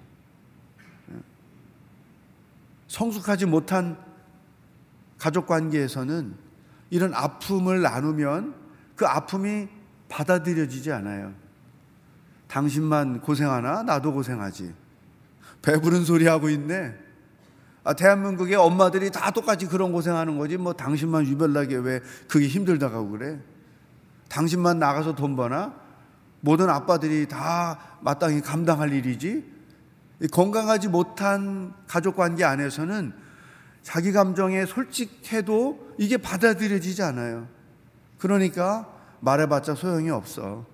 성숙하지 2.88 3.44
못한 3.44 3.98
가족 5.18 5.46
관계에서는 5.46 6.51
이런 6.92 7.14
아픔을 7.14 7.80
나누면 7.80 8.54
그 8.96 9.06
아픔이 9.06 9.66
받아들여지지 10.10 10.92
않아요. 10.92 11.32
당신만 12.48 13.22
고생하나? 13.22 13.82
나도 13.82 14.12
고생하지. 14.12 14.74
배부른 15.62 16.04
소리 16.04 16.26
하고 16.26 16.50
있네. 16.50 16.94
아, 17.82 17.94
대한민국의 17.94 18.56
엄마들이 18.56 19.10
다 19.10 19.30
똑같이 19.30 19.66
그런 19.66 19.90
고생하는 19.90 20.36
거지. 20.36 20.58
뭐 20.58 20.74
당신만 20.74 21.26
유별나게 21.28 21.76
왜 21.76 22.00
그게 22.28 22.46
힘들다고 22.46 23.08
그래. 23.08 23.40
당신만 24.28 24.78
나가서 24.78 25.14
돈 25.14 25.34
버나? 25.34 25.74
모든 26.40 26.68
아빠들이 26.68 27.26
다 27.26 27.78
마땅히 28.02 28.42
감당할 28.42 28.92
일이지. 28.92 29.50
건강하지 30.30 30.88
못한 30.88 31.72
가족 31.86 32.16
관계 32.16 32.44
안에서는 32.44 33.21
자기 33.82 34.12
감정에 34.12 34.64
솔직해도 34.64 35.94
이게 35.98 36.16
받아들여지지 36.16 37.02
않아요. 37.02 37.48
그러니까 38.18 38.88
말해봤자 39.20 39.74
소용이 39.74 40.10
없어. 40.10 40.66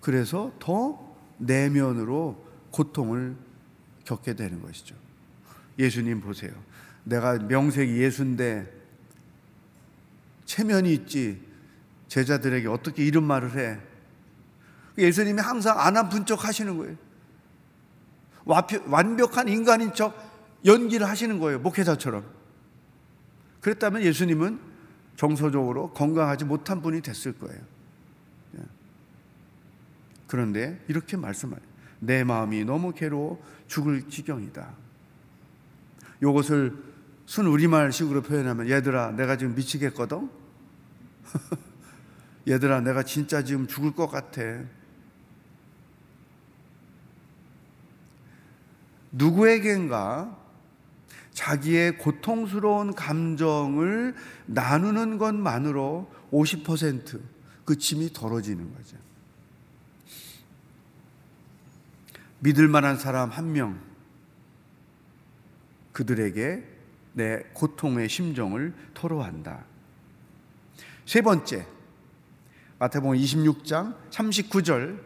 그래서 0.00 0.52
더 0.58 1.16
내면으로 1.38 2.44
고통을 2.70 3.36
겪게 4.04 4.34
되는 4.34 4.60
것이죠. 4.60 4.96
예수님 5.78 6.20
보세요. 6.20 6.52
내가 7.04 7.38
명색이 7.38 7.96
예수인데 7.98 8.70
체면이 10.44 10.92
있지 10.92 11.40
제자들에게 12.08 12.68
어떻게 12.68 13.04
이런 13.04 13.24
말을 13.24 13.56
해? 13.56 13.78
예수님이 14.98 15.40
항상 15.40 15.78
안 15.78 15.96
아픈 15.96 16.26
척 16.26 16.44
하시는 16.44 16.76
거예요. 16.76 16.96
완벽한 18.86 19.48
인간인 19.48 19.94
척 19.94 20.31
연기를 20.64 21.08
하시는 21.08 21.38
거예요. 21.38 21.58
목회자처럼. 21.60 22.24
그랬다면 23.60 24.02
예수님은 24.02 24.60
정서적으로 25.16 25.92
건강하지 25.92 26.44
못한 26.44 26.82
분이 26.82 27.00
됐을 27.00 27.32
거예요. 27.38 27.60
예. 28.58 28.62
그런데 30.26 30.82
이렇게 30.88 31.16
말씀하요. 31.16 31.60
내 32.00 32.24
마음이 32.24 32.64
너무 32.64 32.92
괴로워 32.92 33.42
죽을 33.68 34.08
지경이다. 34.08 34.74
이것을 36.22 36.76
순 37.26 37.46
우리말식으로 37.46 38.22
표현하면 38.22 38.68
얘들아 38.68 39.12
내가 39.12 39.36
지금 39.36 39.54
미치겠거든. 39.54 40.28
얘들아 42.48 42.80
내가 42.80 43.04
진짜 43.04 43.44
지금 43.44 43.66
죽을 43.66 43.92
것 43.92 44.08
같아. 44.08 44.42
누구에겐가 49.12 50.41
자기의 51.32 51.98
고통스러운 51.98 52.94
감정을 52.94 54.14
나누는 54.46 55.18
것만으로 55.18 56.10
50%그 56.30 57.78
짐이 57.78 58.12
덜어지는 58.12 58.74
거죠. 58.74 58.96
믿을 62.40 62.68
만한 62.68 62.96
사람 62.96 63.30
한 63.30 63.52
명, 63.52 63.80
그들에게 65.92 66.64
내 67.12 67.42
고통의 67.52 68.08
심정을 68.08 68.74
토로한다. 68.94 69.64
세 71.06 71.20
번째, 71.20 71.66
마태복음 72.78 73.16
26장 73.16 73.94
39절 74.10 74.98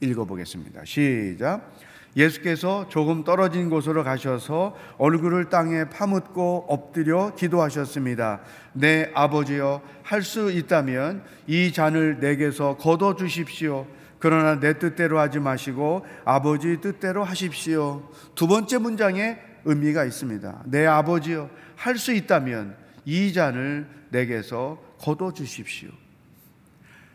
읽어보겠습니다. 0.00 0.84
시작. 0.84 1.72
예수께서 2.16 2.88
조금 2.88 3.24
떨어진 3.24 3.70
곳으로 3.70 4.04
가셔서 4.04 4.76
얼굴을 4.98 5.48
땅에 5.48 5.88
파묻고 5.88 6.66
엎드려 6.68 7.34
기도하셨습니다. 7.34 8.40
내 8.74 9.10
아버지여, 9.14 9.80
할 10.02 10.22
수 10.22 10.50
있다면 10.50 11.24
이 11.46 11.72
잔을 11.72 12.18
내게서 12.20 12.76
거둬 12.76 13.16
주십시오. 13.16 13.86
그러나 14.18 14.60
내 14.60 14.78
뜻대로 14.78 15.18
하지 15.18 15.40
마시고 15.40 16.04
아버지 16.24 16.80
뜻대로 16.80 17.24
하십시오. 17.24 18.08
두 18.34 18.46
번째 18.46 18.78
문장에 18.78 19.38
의미가 19.64 20.04
있습니다. 20.04 20.62
내 20.66 20.86
아버지여, 20.86 21.48
할 21.76 21.96
수 21.96 22.12
있다면 22.12 22.76
이 23.04 23.32
잔을 23.32 23.88
내게서 24.10 24.78
거둬 24.98 25.32
주십시오. 25.32 25.90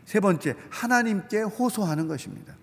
세 0.04 0.20
번째, 0.20 0.54
하나님께 0.70 1.42
호소하는 1.42 2.08
것입니다. 2.08 2.54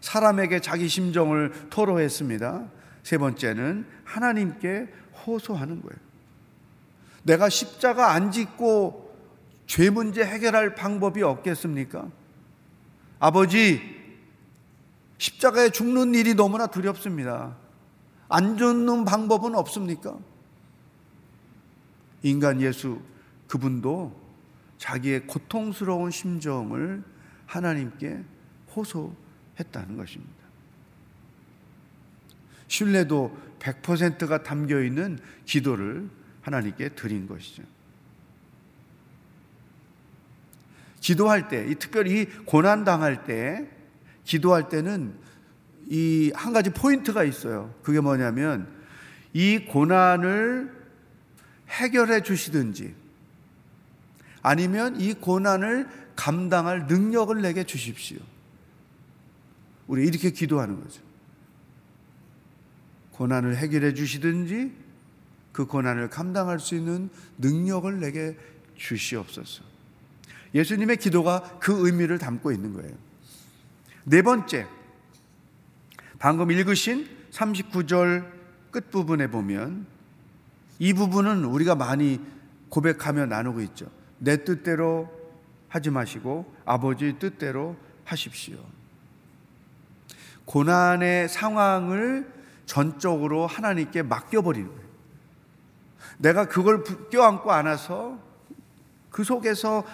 사람에게 0.00 0.60
자기 0.60 0.88
심정을 0.88 1.52
토로했습니다. 1.70 2.68
세 3.02 3.18
번째는 3.18 3.86
하나님께 4.04 4.88
호소하는 5.26 5.82
거예요. 5.82 6.06
내가 7.22 7.48
십자가 7.48 8.12
안 8.12 8.30
짓고 8.30 9.14
죄 9.66 9.90
문제 9.90 10.24
해결할 10.24 10.74
방법이 10.74 11.22
없겠습니까? 11.22 12.08
아버지, 13.18 13.80
십자가에 15.18 15.70
죽는 15.70 16.14
일이 16.14 16.34
너무나 16.34 16.66
두렵습니다. 16.66 17.56
안 18.28 18.56
죽는 18.56 19.04
방법은 19.04 19.54
없습니까? 19.54 20.16
인간 22.22 22.60
예수 22.60 23.00
그분도 23.48 24.14
자기의 24.78 25.26
고통스러운 25.26 26.10
심정을 26.10 27.02
하나님께 27.46 28.22
호소 28.74 29.14
했다는 29.58 29.96
것입니다. 29.96 30.32
신뢰도 32.68 33.36
100%가 33.58 34.42
담겨 34.42 34.82
있는 34.82 35.18
기도를 35.44 36.08
하나님께 36.42 36.90
드린 36.90 37.26
것이죠. 37.26 37.62
기도할 41.00 41.48
때, 41.48 41.72
특별히 41.78 42.26
고난 42.44 42.84
당할 42.84 43.24
때, 43.24 43.68
기도할 44.24 44.68
때는 44.68 45.14
이 45.88 46.32
한 46.34 46.52
가지 46.52 46.70
포인트가 46.70 47.24
있어요. 47.24 47.72
그게 47.82 48.00
뭐냐면 48.00 48.68
이 49.32 49.58
고난을 49.66 50.74
해결해 51.68 52.22
주시든지 52.22 52.94
아니면 54.42 55.00
이 55.00 55.14
고난을 55.14 55.88
감당할 56.16 56.86
능력을 56.86 57.40
내게 57.40 57.64
주십시오. 57.64 58.18
우리 59.86 60.06
이렇게 60.06 60.30
기도하는 60.30 60.80
거죠. 60.80 61.00
고난을 63.12 63.56
해결해 63.56 63.94
주시든지 63.94 64.72
그 65.52 65.66
고난을 65.66 66.10
감당할 66.10 66.60
수 66.60 66.74
있는 66.74 67.08
능력을 67.38 67.98
내게 68.00 68.36
주시옵소서. 68.76 69.64
예수님의 70.54 70.98
기도가 70.98 71.58
그 71.58 71.86
의미를 71.86 72.18
담고 72.18 72.52
있는 72.52 72.72
거예요. 72.74 72.94
네 74.04 74.22
번째, 74.22 74.66
방금 76.18 76.50
읽으신 76.50 77.08
39절 77.30 78.30
끝부분에 78.70 79.28
보면 79.28 79.86
이 80.78 80.92
부분은 80.92 81.44
우리가 81.44 81.74
많이 81.74 82.20
고백하며 82.68 83.26
나누고 83.26 83.60
있죠. 83.62 83.90
내 84.18 84.44
뜻대로 84.44 85.10
하지 85.68 85.90
마시고 85.90 86.54
아버지 86.64 87.18
뜻대로 87.18 87.76
하십시오. 88.04 88.58
고난의 90.46 91.28
상황을 91.28 92.32
전적으로 92.64 93.46
하나님께 93.46 94.02
맡겨버리는 94.02 94.66
거예요. 94.66 94.86
내가 96.18 96.48
그걸 96.48 96.82
껴안고 97.10 97.52
안아서 97.52 98.18
그 99.10 99.22
속에서 99.22 99.84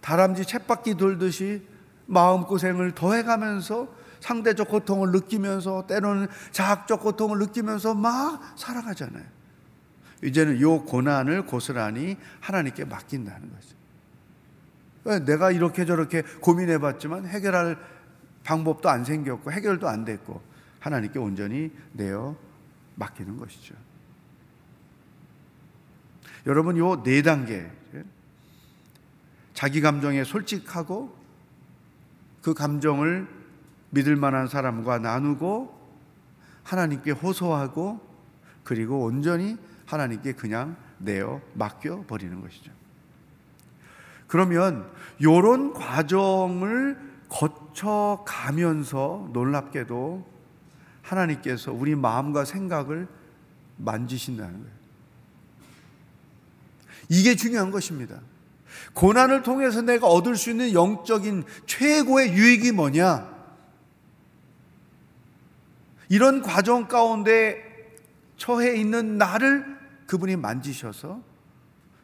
다람쥐 0.00 0.44
쳇바퀴 0.44 0.94
돌듯이 0.94 1.66
마음고생을 2.06 2.94
더해가면서 2.94 3.88
상대적 4.20 4.68
고통을 4.68 5.12
느끼면서 5.12 5.86
때로는 5.86 6.28
자학적 6.52 7.00
고통을 7.00 7.38
느끼면서 7.38 7.94
막 7.94 8.40
살아가잖아요. 8.56 9.24
이제는 10.22 10.58
이 10.58 10.62
고난을 10.62 11.46
고스란히 11.46 12.16
하나님께 12.40 12.84
맡긴다는 12.84 13.50
거죠. 13.52 15.24
내가 15.24 15.50
이렇게 15.50 15.86
저렇게 15.86 16.22
고민해 16.40 16.78
봤지만 16.78 17.26
해결할 17.26 17.78
방법도 18.44 18.88
안 18.88 19.04
생겼고 19.04 19.52
해결도 19.52 19.88
안 19.88 20.04
됐고 20.04 20.40
하나님께 20.80 21.18
온전히 21.18 21.70
내어 21.92 22.36
맡기는 22.96 23.36
것이죠. 23.36 23.74
여러분 26.46 26.76
요 26.78 27.02
네 27.02 27.22
단계 27.22 27.70
자기 29.52 29.82
감정에 29.82 30.24
솔직하고 30.24 31.14
그 32.40 32.54
감정을 32.54 33.28
믿을 33.90 34.16
만한 34.16 34.48
사람과 34.48 34.98
나누고 34.98 35.78
하나님께 36.62 37.10
호소하고 37.10 38.00
그리고 38.64 39.04
온전히 39.04 39.58
하나님께 39.84 40.32
그냥 40.32 40.76
내어 40.98 41.42
맡겨 41.54 42.04
버리는 42.06 42.40
것이죠. 42.40 42.72
그러면 44.26 44.88
이런 45.18 45.74
과정을 45.74 47.09
거쳐 47.30 48.22
가면서 48.26 49.28
놀랍게도 49.32 50.26
하나님께서 51.00 51.72
우리 51.72 51.94
마음과 51.94 52.44
생각을 52.44 53.08
만지신다는 53.78 54.52
거예요. 54.52 54.80
이게 57.08 57.34
중요한 57.34 57.70
것입니다. 57.70 58.20
고난을 58.94 59.42
통해서 59.42 59.80
내가 59.80 60.06
얻을 60.06 60.36
수 60.36 60.50
있는 60.50 60.72
영적인 60.72 61.44
최고의 61.66 62.32
유익이 62.32 62.72
뭐냐? 62.72 63.30
이런 66.08 66.42
과정 66.42 66.88
가운데 66.88 67.62
처해 68.36 68.76
있는 68.76 69.16
나를 69.16 69.78
그분이 70.06 70.36
만지셔서 70.36 71.22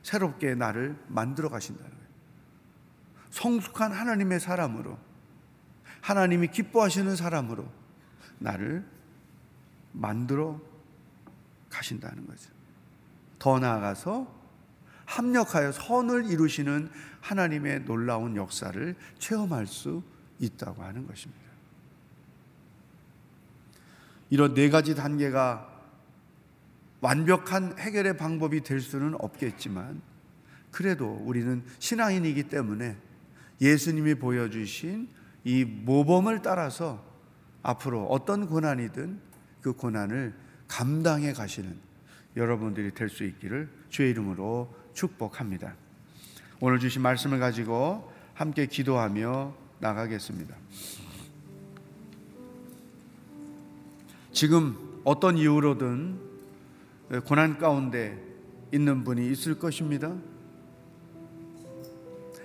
새롭게 0.03 0.55
나를 0.55 0.97
만들어 1.09 1.49
가신다는 1.49 1.91
거예요. 1.91 2.07
성숙한 3.31 3.93
하나님의 3.93 4.39
사람으로 4.39 4.97
하나님이 6.07 6.47
기뻐하시는 6.53 7.17
사람으로 7.17 7.69
나를 8.39 8.87
만들어 9.91 10.61
가신다는 11.69 12.29
거죠. 12.29 12.49
더 13.41 13.59
나아가서 13.59 14.33
합력하여 15.05 15.73
선을 15.73 16.27
이루시는 16.27 16.91
하나님의 17.21 17.87
놀라운 17.87 18.37
역사를 18.37 18.95
체험할 19.19 19.67
수 19.67 20.05
있다고 20.39 20.85
하는 20.85 21.09
것입니다. 21.09 21.43
이런 24.31 24.55
네 24.55 24.71
가지 24.71 24.95
단계가 24.95 25.69
완벽한 27.01 27.77
해결의 27.81 28.17
방법이 28.17 28.61
될 28.61 28.81
수는 28.81 29.17
없겠지만 29.19 30.01
그래도 30.71 31.11
우리는 31.25 31.65
신앙인이기 31.81 32.45
때문에 32.45 32.97
예수님이 33.61 34.15
보여주신 34.15 35.16
이 35.47 35.65
모범을 35.65 36.43
따라서 36.43 37.01
앞으로 37.63 38.07
어떤 38.07 38.49
고난이든 38.49 39.21
그 39.61 39.75
고난을 39.75 40.35
감당해 40.67 41.33
가시는 41.33 41.79
여러분들이 42.35 42.93
될 42.93 43.09
수 43.09 43.23
있기를 43.23 43.71
주의 43.89 44.11
이름으로 44.11 44.75
축복합니다. 44.93 45.77
오늘 46.59 46.81
주신 46.81 47.01
말씀을 47.01 47.39
가지고 47.39 48.13
함께 48.35 48.67
기도하며 48.67 49.55
나가겠습니다. 49.79 50.57
지금 54.33 55.01
어떤 55.05 55.39
이유로든 55.39 56.19
고난 57.25 57.57
가운데 57.57 58.21
있는 58.73 59.05
분이 59.05 59.31
있을 59.31 59.61
것입니다. 59.61 60.13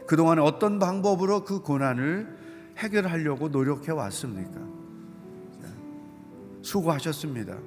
그동안 0.06 0.38
어떤 0.38 0.78
방법으로 0.78 1.46
그 1.46 1.62
고난을 1.62 2.41
해결하려고 2.78 3.50
노력해 3.50 3.92
왔습니까? 3.92 4.60
수고하셨습니다. 6.62 7.58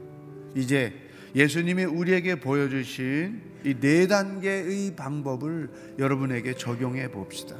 이제 0.54 0.92
예수님이 1.34 1.84
우리에게 1.84 2.40
보여주신 2.40 3.54
이 3.64 3.74
네 3.80 4.06
단계의 4.06 4.94
방법을 4.94 5.70
여러분에게 5.98 6.54
적용해 6.54 7.10
봅시다. 7.10 7.56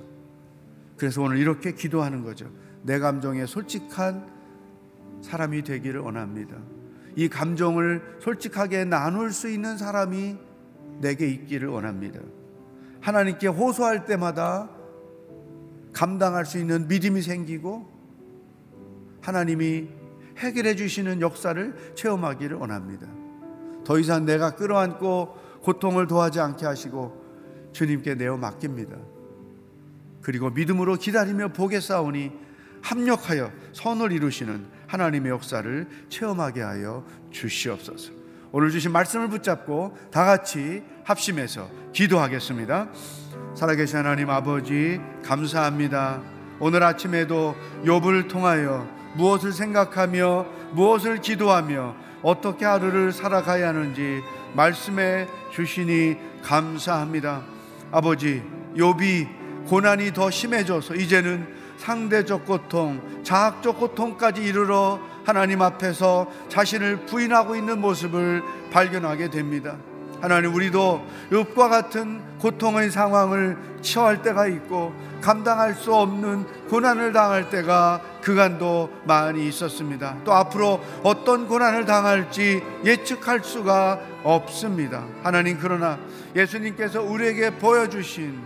그래서 0.97 1.23
오늘 1.23 1.39
이렇게 1.39 1.73
기도하는 1.73 2.23
거죠. 2.23 2.51
내 2.83 2.99
감정에 2.99 3.47
솔직한 3.47 4.27
사람이 5.23 5.63
되기를 5.63 6.01
원합니다. 6.01 6.57
이 7.17 7.29
감정을 7.29 8.19
솔직하게 8.21 8.85
나눌 8.85 9.33
수 9.33 9.49
있는 9.49 9.79
사람이 9.79 10.37
내게 11.01 11.29
있기를 11.29 11.69
원합니다. 11.69 12.21
하나님께 13.01 13.49
호소할 13.49 14.05
때마다 14.05 14.69
감당할 15.95 16.45
수 16.45 16.59
있는 16.59 16.87
믿음이 16.89 17.23
생기고 17.23 17.91
하나님이 19.23 19.89
해결해 20.37 20.77
주시는 20.77 21.21
역사를 21.21 21.95
체험하기를 21.95 22.57
원합니다. 22.59 23.07
더 23.85 23.99
이상 23.99 24.27
내가 24.27 24.57
끌어안고 24.57 25.61
고통을 25.63 26.07
도하지 26.07 26.41
않게 26.41 26.67
하시고 26.67 27.25
주님께 27.73 28.17
내어 28.17 28.37
맡깁니다. 28.37 28.97
그리고 30.21 30.51
믿음으로 30.51 30.97
기다리며 30.97 31.49
보겠사오니 31.49 32.33
합력하여 32.83 33.51
선을 33.73 34.13
이루시는 34.13 34.67
하나님의 34.87 35.31
역사를 35.31 35.89
체험하게 36.09 36.61
하여 36.61 37.07
주시옵소서. 37.31 38.13
오늘 38.53 38.71
주신 38.71 38.93
말씀을 38.93 39.29
붙잡고 39.29 39.97
다 40.11 40.25
같이 40.25 40.83
합심해서 41.05 41.69
기도하겠습니다. 41.93 42.91
살아계신 43.55 43.99
하나님 43.99 44.31
아버지 44.31 45.01
감사합니다. 45.25 46.21
오늘 46.59 46.83
아침에도 46.83 47.55
욥을 47.85 48.29
통하여 48.29 48.85
무엇을 49.15 49.53
생각하며 49.53 50.47
무엇을 50.73 51.21
기도하며 51.21 51.95
어떻게 52.23 52.65
하루를 52.65 53.13
살아가야 53.13 53.69
하는지 53.69 54.23
말씀해 54.55 55.29
주시니 55.53 56.17
감사합니다. 56.43 57.43
아버지, 57.93 58.43
욥이 58.77 59.69
고난이 59.69 60.13
더 60.13 60.31
심해져서 60.31 60.97
이제는 60.97 61.47
상대적 61.77 62.47
고통, 62.47 63.01
자학적 63.23 63.79
고통까지 63.79 64.43
이르러 64.43 64.99
하나님 65.25 65.63
앞에서 65.63 66.27
자신을 66.49 67.07
부인하고 67.07 67.55
있는 67.55 67.81
모습을 67.81 68.43
발견하게 68.73 69.31
됩니다. 69.31 69.77
하나님 70.25 70.55
우리도 70.55 71.07
욥과 71.31 71.69
같은 71.69 72.19
고통의 72.39 72.91
상황을 72.91 73.59
처할 73.83 74.23
때가 74.23 74.47
있고 74.47 74.95
감당할 75.21 75.75
수 75.75 75.95
없는 75.95 76.47
고난을 76.71 77.13
당할 77.13 77.51
때가 77.51 78.01
그간도 78.23 78.89
많이 79.05 79.47
있었습니다. 79.47 80.17
또 80.25 80.33
앞으로 80.33 80.81
어떤 81.03 81.47
고난을 81.47 81.85
당할지 81.85 82.63
예측할 82.87 83.41
수가 83.45 84.01
없습니다. 84.23 85.05
하나님 85.23 85.59
그러나 85.61 85.99
예수님께서 86.35 87.03
우리에게 87.03 87.51
보여주신 87.59 88.41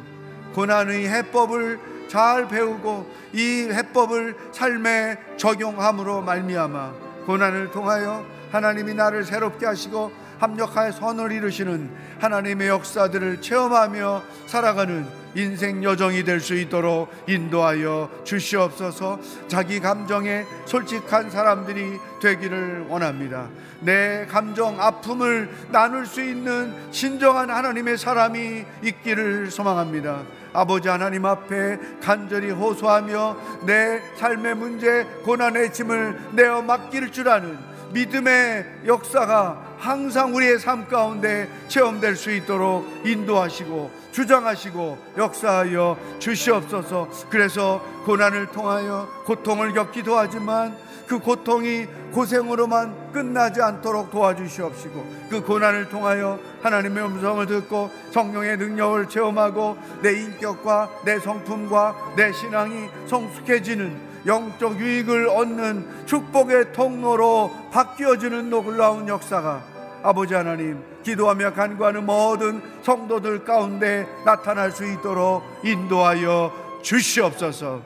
고난의 0.57 1.09
해법을 1.09 1.79
잘 2.09 2.49
배우고 2.49 3.09
이 3.35 3.69
해법을 3.71 4.37
삶에 4.51 5.17
적용함으로 5.37 6.23
말미암아 6.23 6.93
고난을 7.27 7.71
통하여 7.71 8.27
하나님이 8.51 8.95
나를 8.95 9.23
새롭게 9.23 9.65
하시고 9.65 10.11
합력하여 10.39 10.93
선을 10.93 11.33
이루시는 11.33 11.91
하나님의 12.21 12.69
역사들을 12.69 13.41
체험하며 13.41 14.23
살아가는 14.47 15.07
인생 15.35 15.85
여정이 15.85 16.25
될 16.25 16.41
수 16.41 16.55
있도록 16.55 17.11
인도하여 17.29 18.11
주시옵소서 18.25 19.21
자기 19.47 19.79
감정에 19.81 20.45
솔직한 20.65 21.31
사람들이 21.31 21.99
되기를 22.23 22.87
원합니다. 22.89 23.49
내 23.81 24.27
감정 24.27 24.81
아픔을 24.81 25.51
나눌 25.71 26.07
수 26.07 26.23
있는 26.23 26.75
진정한 26.91 27.51
하나님의 27.51 27.99
사람이 27.99 28.65
있기를 28.83 29.51
소망합니다. 29.51 30.23
아버지 30.53 30.89
하나님 30.89 31.25
앞에 31.27 31.79
간절히 32.03 32.51
호소하며 32.51 33.37
내 33.67 34.01
삶의 34.17 34.57
문제, 34.57 35.05
고난의 35.25 35.73
짐을 35.73 36.19
내어 36.33 36.63
맡길 36.63 37.13
줄 37.13 37.29
아는 37.29 37.59
믿음의 37.93 38.83
역사가 38.87 39.77
항상 39.79 40.35
우리의 40.35 40.59
삶 40.59 40.87
가운데 40.89 41.49
체험될 41.69 42.17
수 42.17 42.31
있도록 42.33 42.87
인도하시고 43.05 43.91
주장하시고 44.13 44.99
역사하여 45.17 45.97
주시옵소서. 46.19 47.09
그래서 47.31 47.85
고난을 48.05 48.49
통하여 48.49 49.09
고통을 49.25 49.73
겪기도 49.73 50.19
하지만 50.19 50.77
그 51.07 51.19
고통이 51.19 51.87
고생으로만 52.13 53.13
끝나지 53.13 53.63
않도록 53.63 54.11
도와주시옵시고 54.11 55.07
그 55.31 55.43
고난을 55.43 55.89
통하여 55.89 56.39
하나님의 56.63 57.05
음성을 57.05 57.47
듣고 57.47 57.91
성령의 58.11 58.59
능력을 58.59 59.09
체험하고 59.09 59.79
내 60.03 60.21
인격과 60.21 60.91
내 61.05 61.19
성품과 61.19 62.15
내 62.17 62.33
신앙이 62.33 62.89
성숙해지는 63.07 64.08
영적 64.27 64.79
유익을 64.81 65.29
얻는 65.29 66.07
축복의 66.07 66.73
통로로 66.73 67.51
바뀌어지는 67.71 68.51
놀라운 68.51 69.09
역사가 69.09 69.63
아버지 70.03 70.35
하나님 70.35 70.83
기도하며 71.03 71.55
간구하는 71.55 72.07
모든 72.07 72.61
성도들 72.83 73.45
가운데 73.45 74.07
나타날 74.25 74.71
수 74.71 74.85
있도록 74.91 75.43
인도하여 75.65 76.81
주시옵소서. 76.83 77.83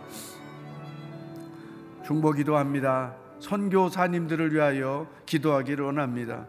중보 2.05 2.33
기도합니다. 2.33 3.15
선교사님들을 3.41 4.53
위하여 4.53 5.07
기도하기를 5.27 5.85
원합니다. 5.85 6.47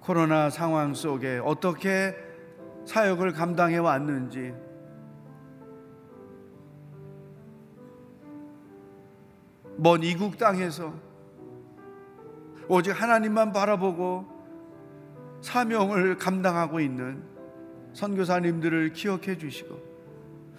코로나 0.00 0.50
상황 0.50 0.94
속에 0.94 1.40
어떻게 1.44 2.14
사역을 2.86 3.32
감당해 3.32 3.78
왔는지 3.78 4.54
먼 9.80 10.02
이국 10.02 10.38
땅에서 10.38 10.92
오직 12.66 12.90
하나님만 12.90 13.52
바라보고 13.52 14.26
사명을 15.40 16.18
감당하고 16.18 16.80
있는 16.80 17.22
선교사님들을 17.92 18.92
기억해 18.92 19.38
주시고 19.38 19.80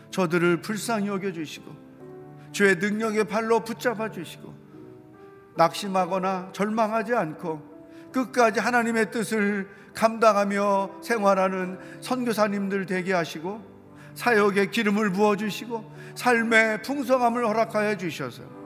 저들을 0.10 0.62
불쌍히 0.62 1.10
여겨 1.10 1.34
주시고 1.34 1.70
주의 2.54 2.76
능력의 2.76 3.26
발로 3.26 3.60
붙잡아 3.60 4.10
주시고 4.10 4.54
낙심하거나 5.58 6.54
절망하지 6.54 7.14
않고 7.14 7.62
끝까지 8.14 8.62
하나님의 8.62 9.12
뜻을 9.12 9.68
감당하며 9.96 11.02
생활하는 11.02 11.78
선교사님들 12.00 12.86
되게 12.86 13.12
하시고 13.12 13.62
사역에 14.16 14.68
기름을 14.68 15.12
부어 15.12 15.36
주시고 15.36 15.92
삶의 16.16 16.84
풍성함을 16.84 17.46
허락하여 17.46 17.98
주셔서 17.98 18.59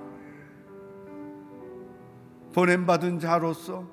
보냄 2.54 2.86
받은 2.86 3.20
자로서 3.20 3.88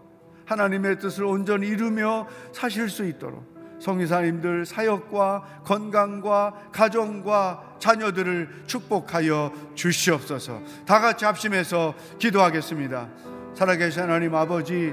하나님의 0.46 0.98
뜻을 0.98 1.24
온전히 1.24 1.68
이루며 1.68 2.26
사실 2.52 2.88
수 2.88 3.04
있도록 3.06 3.50
성의사님들 3.80 4.66
사역과 4.66 5.62
건강과 5.64 6.70
가정과 6.72 7.76
자녀들을 7.78 8.64
축복하여 8.66 9.52
주시옵소서. 9.74 10.60
다 10.86 11.00
같이 11.00 11.24
합심해서 11.24 11.94
기도하겠습니다. 12.18 13.08
살아계신 13.54 14.02
하나님 14.02 14.34
아버지 14.34 14.92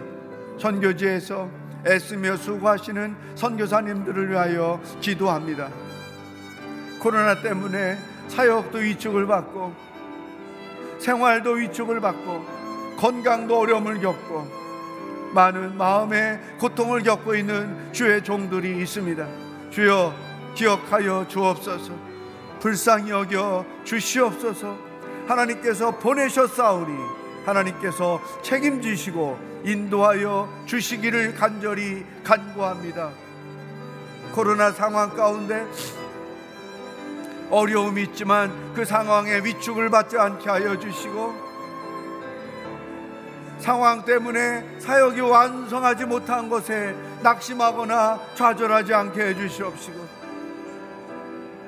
선교지에서 0.60 1.50
애쓰며 1.86 2.38
수고하시는 2.38 3.16
선교사님들을 3.36 4.32
위하여 4.32 4.82
기도합니다. 5.02 5.70
코로나 7.00 7.42
때문에 7.42 7.98
사역도 8.30 8.78
위축을 8.80 9.28
받고 9.28 9.74
생활도 11.00 11.52
위축을 11.52 12.00
받고 12.00 12.67
건강도 12.98 13.60
어려움을 13.60 14.02
겪고 14.02 14.48
많은 15.34 15.78
마음의 15.78 16.40
고통을 16.60 17.04
겪고 17.04 17.36
있는 17.36 17.94
주의 17.94 18.24
종들이 18.24 18.82
있습니다. 18.82 19.28
주여 19.70 20.14
기억하여 20.56 21.28
주옵소서. 21.28 21.94
불쌍히 22.60 23.12
여겨 23.12 23.66
주시옵소서. 23.84 24.76
하나님께서 25.28 25.92
보내셨사오니 26.00 26.94
하나님께서 27.46 28.22
책임지시고 28.42 29.38
인도하여 29.64 30.50
주시기를 30.66 31.36
간절히 31.36 32.04
간구합니다. 32.24 33.12
코로나 34.34 34.72
상황 34.72 35.16
가운데 35.16 35.66
어려움이 37.50 38.04
있지만 38.04 38.74
그 38.74 38.84
상황에 38.84 39.38
위축을 39.38 39.90
받지 39.90 40.18
않게 40.18 40.50
하여 40.50 40.78
주시고 40.80 41.47
상황 43.60 44.04
때문에 44.06 44.80
사역이 44.80 45.22
완성하지 45.22 46.06
못한 46.06 46.50
것에 46.50 46.96
낙심하거나 47.24 48.20
좌절하지 48.36 48.94
않게 48.94 49.22
해주시옵시고 49.22 50.08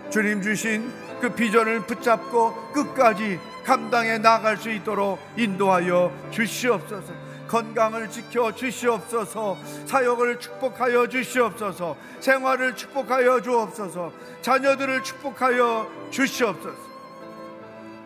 주님 0.10 0.42
주신 0.42 0.92
그 1.20 1.30
비전을 1.30 1.86
붙잡고 1.86 2.72
끝까지 2.72 3.40
감당해 3.64 4.18
나갈 4.18 4.58
수 4.58 4.72
있도록 4.72 5.20
인도하여 5.38 6.12
주시옵소서. 6.32 7.14
건강을 7.48 8.10
지켜 8.10 8.54
주시옵소서. 8.54 9.58
사역을 9.86 10.40
축복하여 10.40 11.08
주시옵소서. 11.08 11.98
생활을 12.20 12.76
축복하여 12.76 13.42
주옵소서. 13.42 14.12
자녀들을 14.42 15.04
축복하여 15.04 15.90
주시옵소서. 16.12 16.90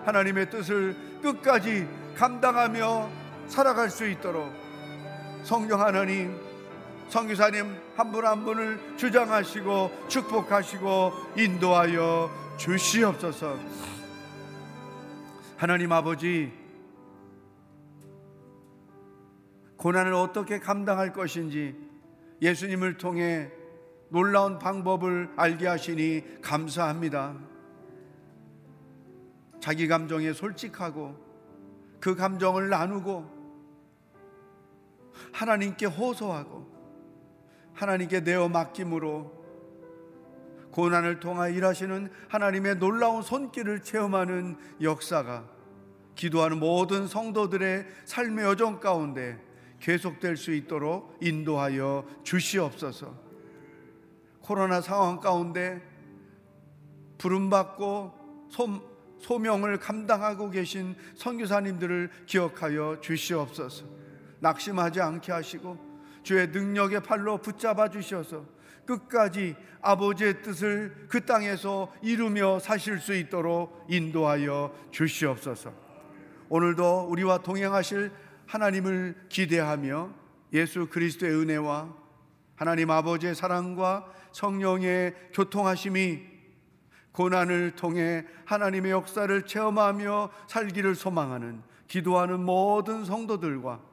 하나님의 0.05 0.49
뜻을 0.49 0.95
끝까지 1.21 1.87
감당하며 2.17 3.22
살아갈 3.47 3.89
수 3.89 4.07
있도록 4.07 4.51
성령 5.43 5.81
하나님 5.81 6.37
성교사님 7.09 7.75
한분한 7.95 8.43
분을 8.43 8.97
주장하시고 8.97 10.07
축복하시고 10.07 11.11
인도하여 11.37 12.29
주시옵소서 12.57 13.57
하나님 15.57 15.91
아버지 15.91 16.51
고난을 19.77 20.13
어떻게 20.13 20.59
감당할 20.59 21.11
것인지 21.11 21.75
예수님을 22.41 22.97
통해 22.97 23.51
놀라운 24.09 24.59
방법을 24.59 25.31
알게 25.35 25.67
하시니 25.67 26.41
감사합니다. 26.41 27.35
자기 29.59 29.87
감정에 29.87 30.33
솔직하고 30.33 31.17
그 31.99 32.15
감정을 32.15 32.69
나누고 32.69 33.32
하나님께 35.33 35.87
호소하고 35.87 36.71
하나님께 37.73 38.21
내어 38.21 38.47
맡김으로 38.47 39.43
고난을 40.71 41.19
통하여 41.19 41.53
일하시는 41.53 42.09
하나님의 42.29 42.77
놀라운 42.77 43.21
손길을 43.21 43.83
체험하는 43.83 44.55
역사가 44.81 45.45
기도하는 46.15 46.59
모든 46.59 47.07
성도들의 47.07 47.85
삶의 48.05 48.45
여정 48.45 48.79
가운데 48.79 49.39
계속될 49.79 50.37
수 50.37 50.53
있도록 50.53 51.17
인도하여 51.21 52.05
주시옵소서. 52.23 53.13
코로나 54.39 54.81
상황 54.81 55.19
가운데 55.19 55.81
부름받고 57.17 58.49
소명을 59.19 59.79
감당하고 59.79 60.49
계신 60.49 60.95
선교사님들을 61.15 62.09
기억하여 62.25 62.99
주시옵소서. 63.01 64.02
낙심하지 64.43 64.99
않게 64.99 65.31
하시고 65.31 65.77
주의 66.21 66.47
능력의 66.47 67.01
팔로 67.01 67.37
붙잡아 67.37 67.89
주셔서 67.89 68.45
끝까지 68.85 69.55
아버지의 69.81 70.41
뜻을 70.41 71.07
그 71.07 71.25
땅에서 71.25 71.91
이루며 72.01 72.59
사실 72.59 72.99
수 72.99 73.15
있도록 73.15 73.85
인도하여 73.89 74.73
주시옵소서. 74.91 75.73
오늘도 76.49 77.07
우리와 77.09 77.37
동행하실 77.39 78.11
하나님을 78.45 79.27
기대하며 79.29 80.09
예수 80.51 80.87
그리스도의 80.87 81.33
은혜와 81.33 81.95
하나님 82.55 82.91
아버지의 82.91 83.35
사랑과 83.35 84.05
성령의 84.33 85.15
교통하심이 85.33 86.19
고난을 87.13 87.75
통해 87.75 88.25
하나님의 88.45 88.91
역사를 88.91 89.41
체험하며 89.45 90.31
살기를 90.47 90.95
소망하는 90.95 91.61
기도하는 91.87 92.41
모든 92.41 93.05
성도들과 93.05 93.92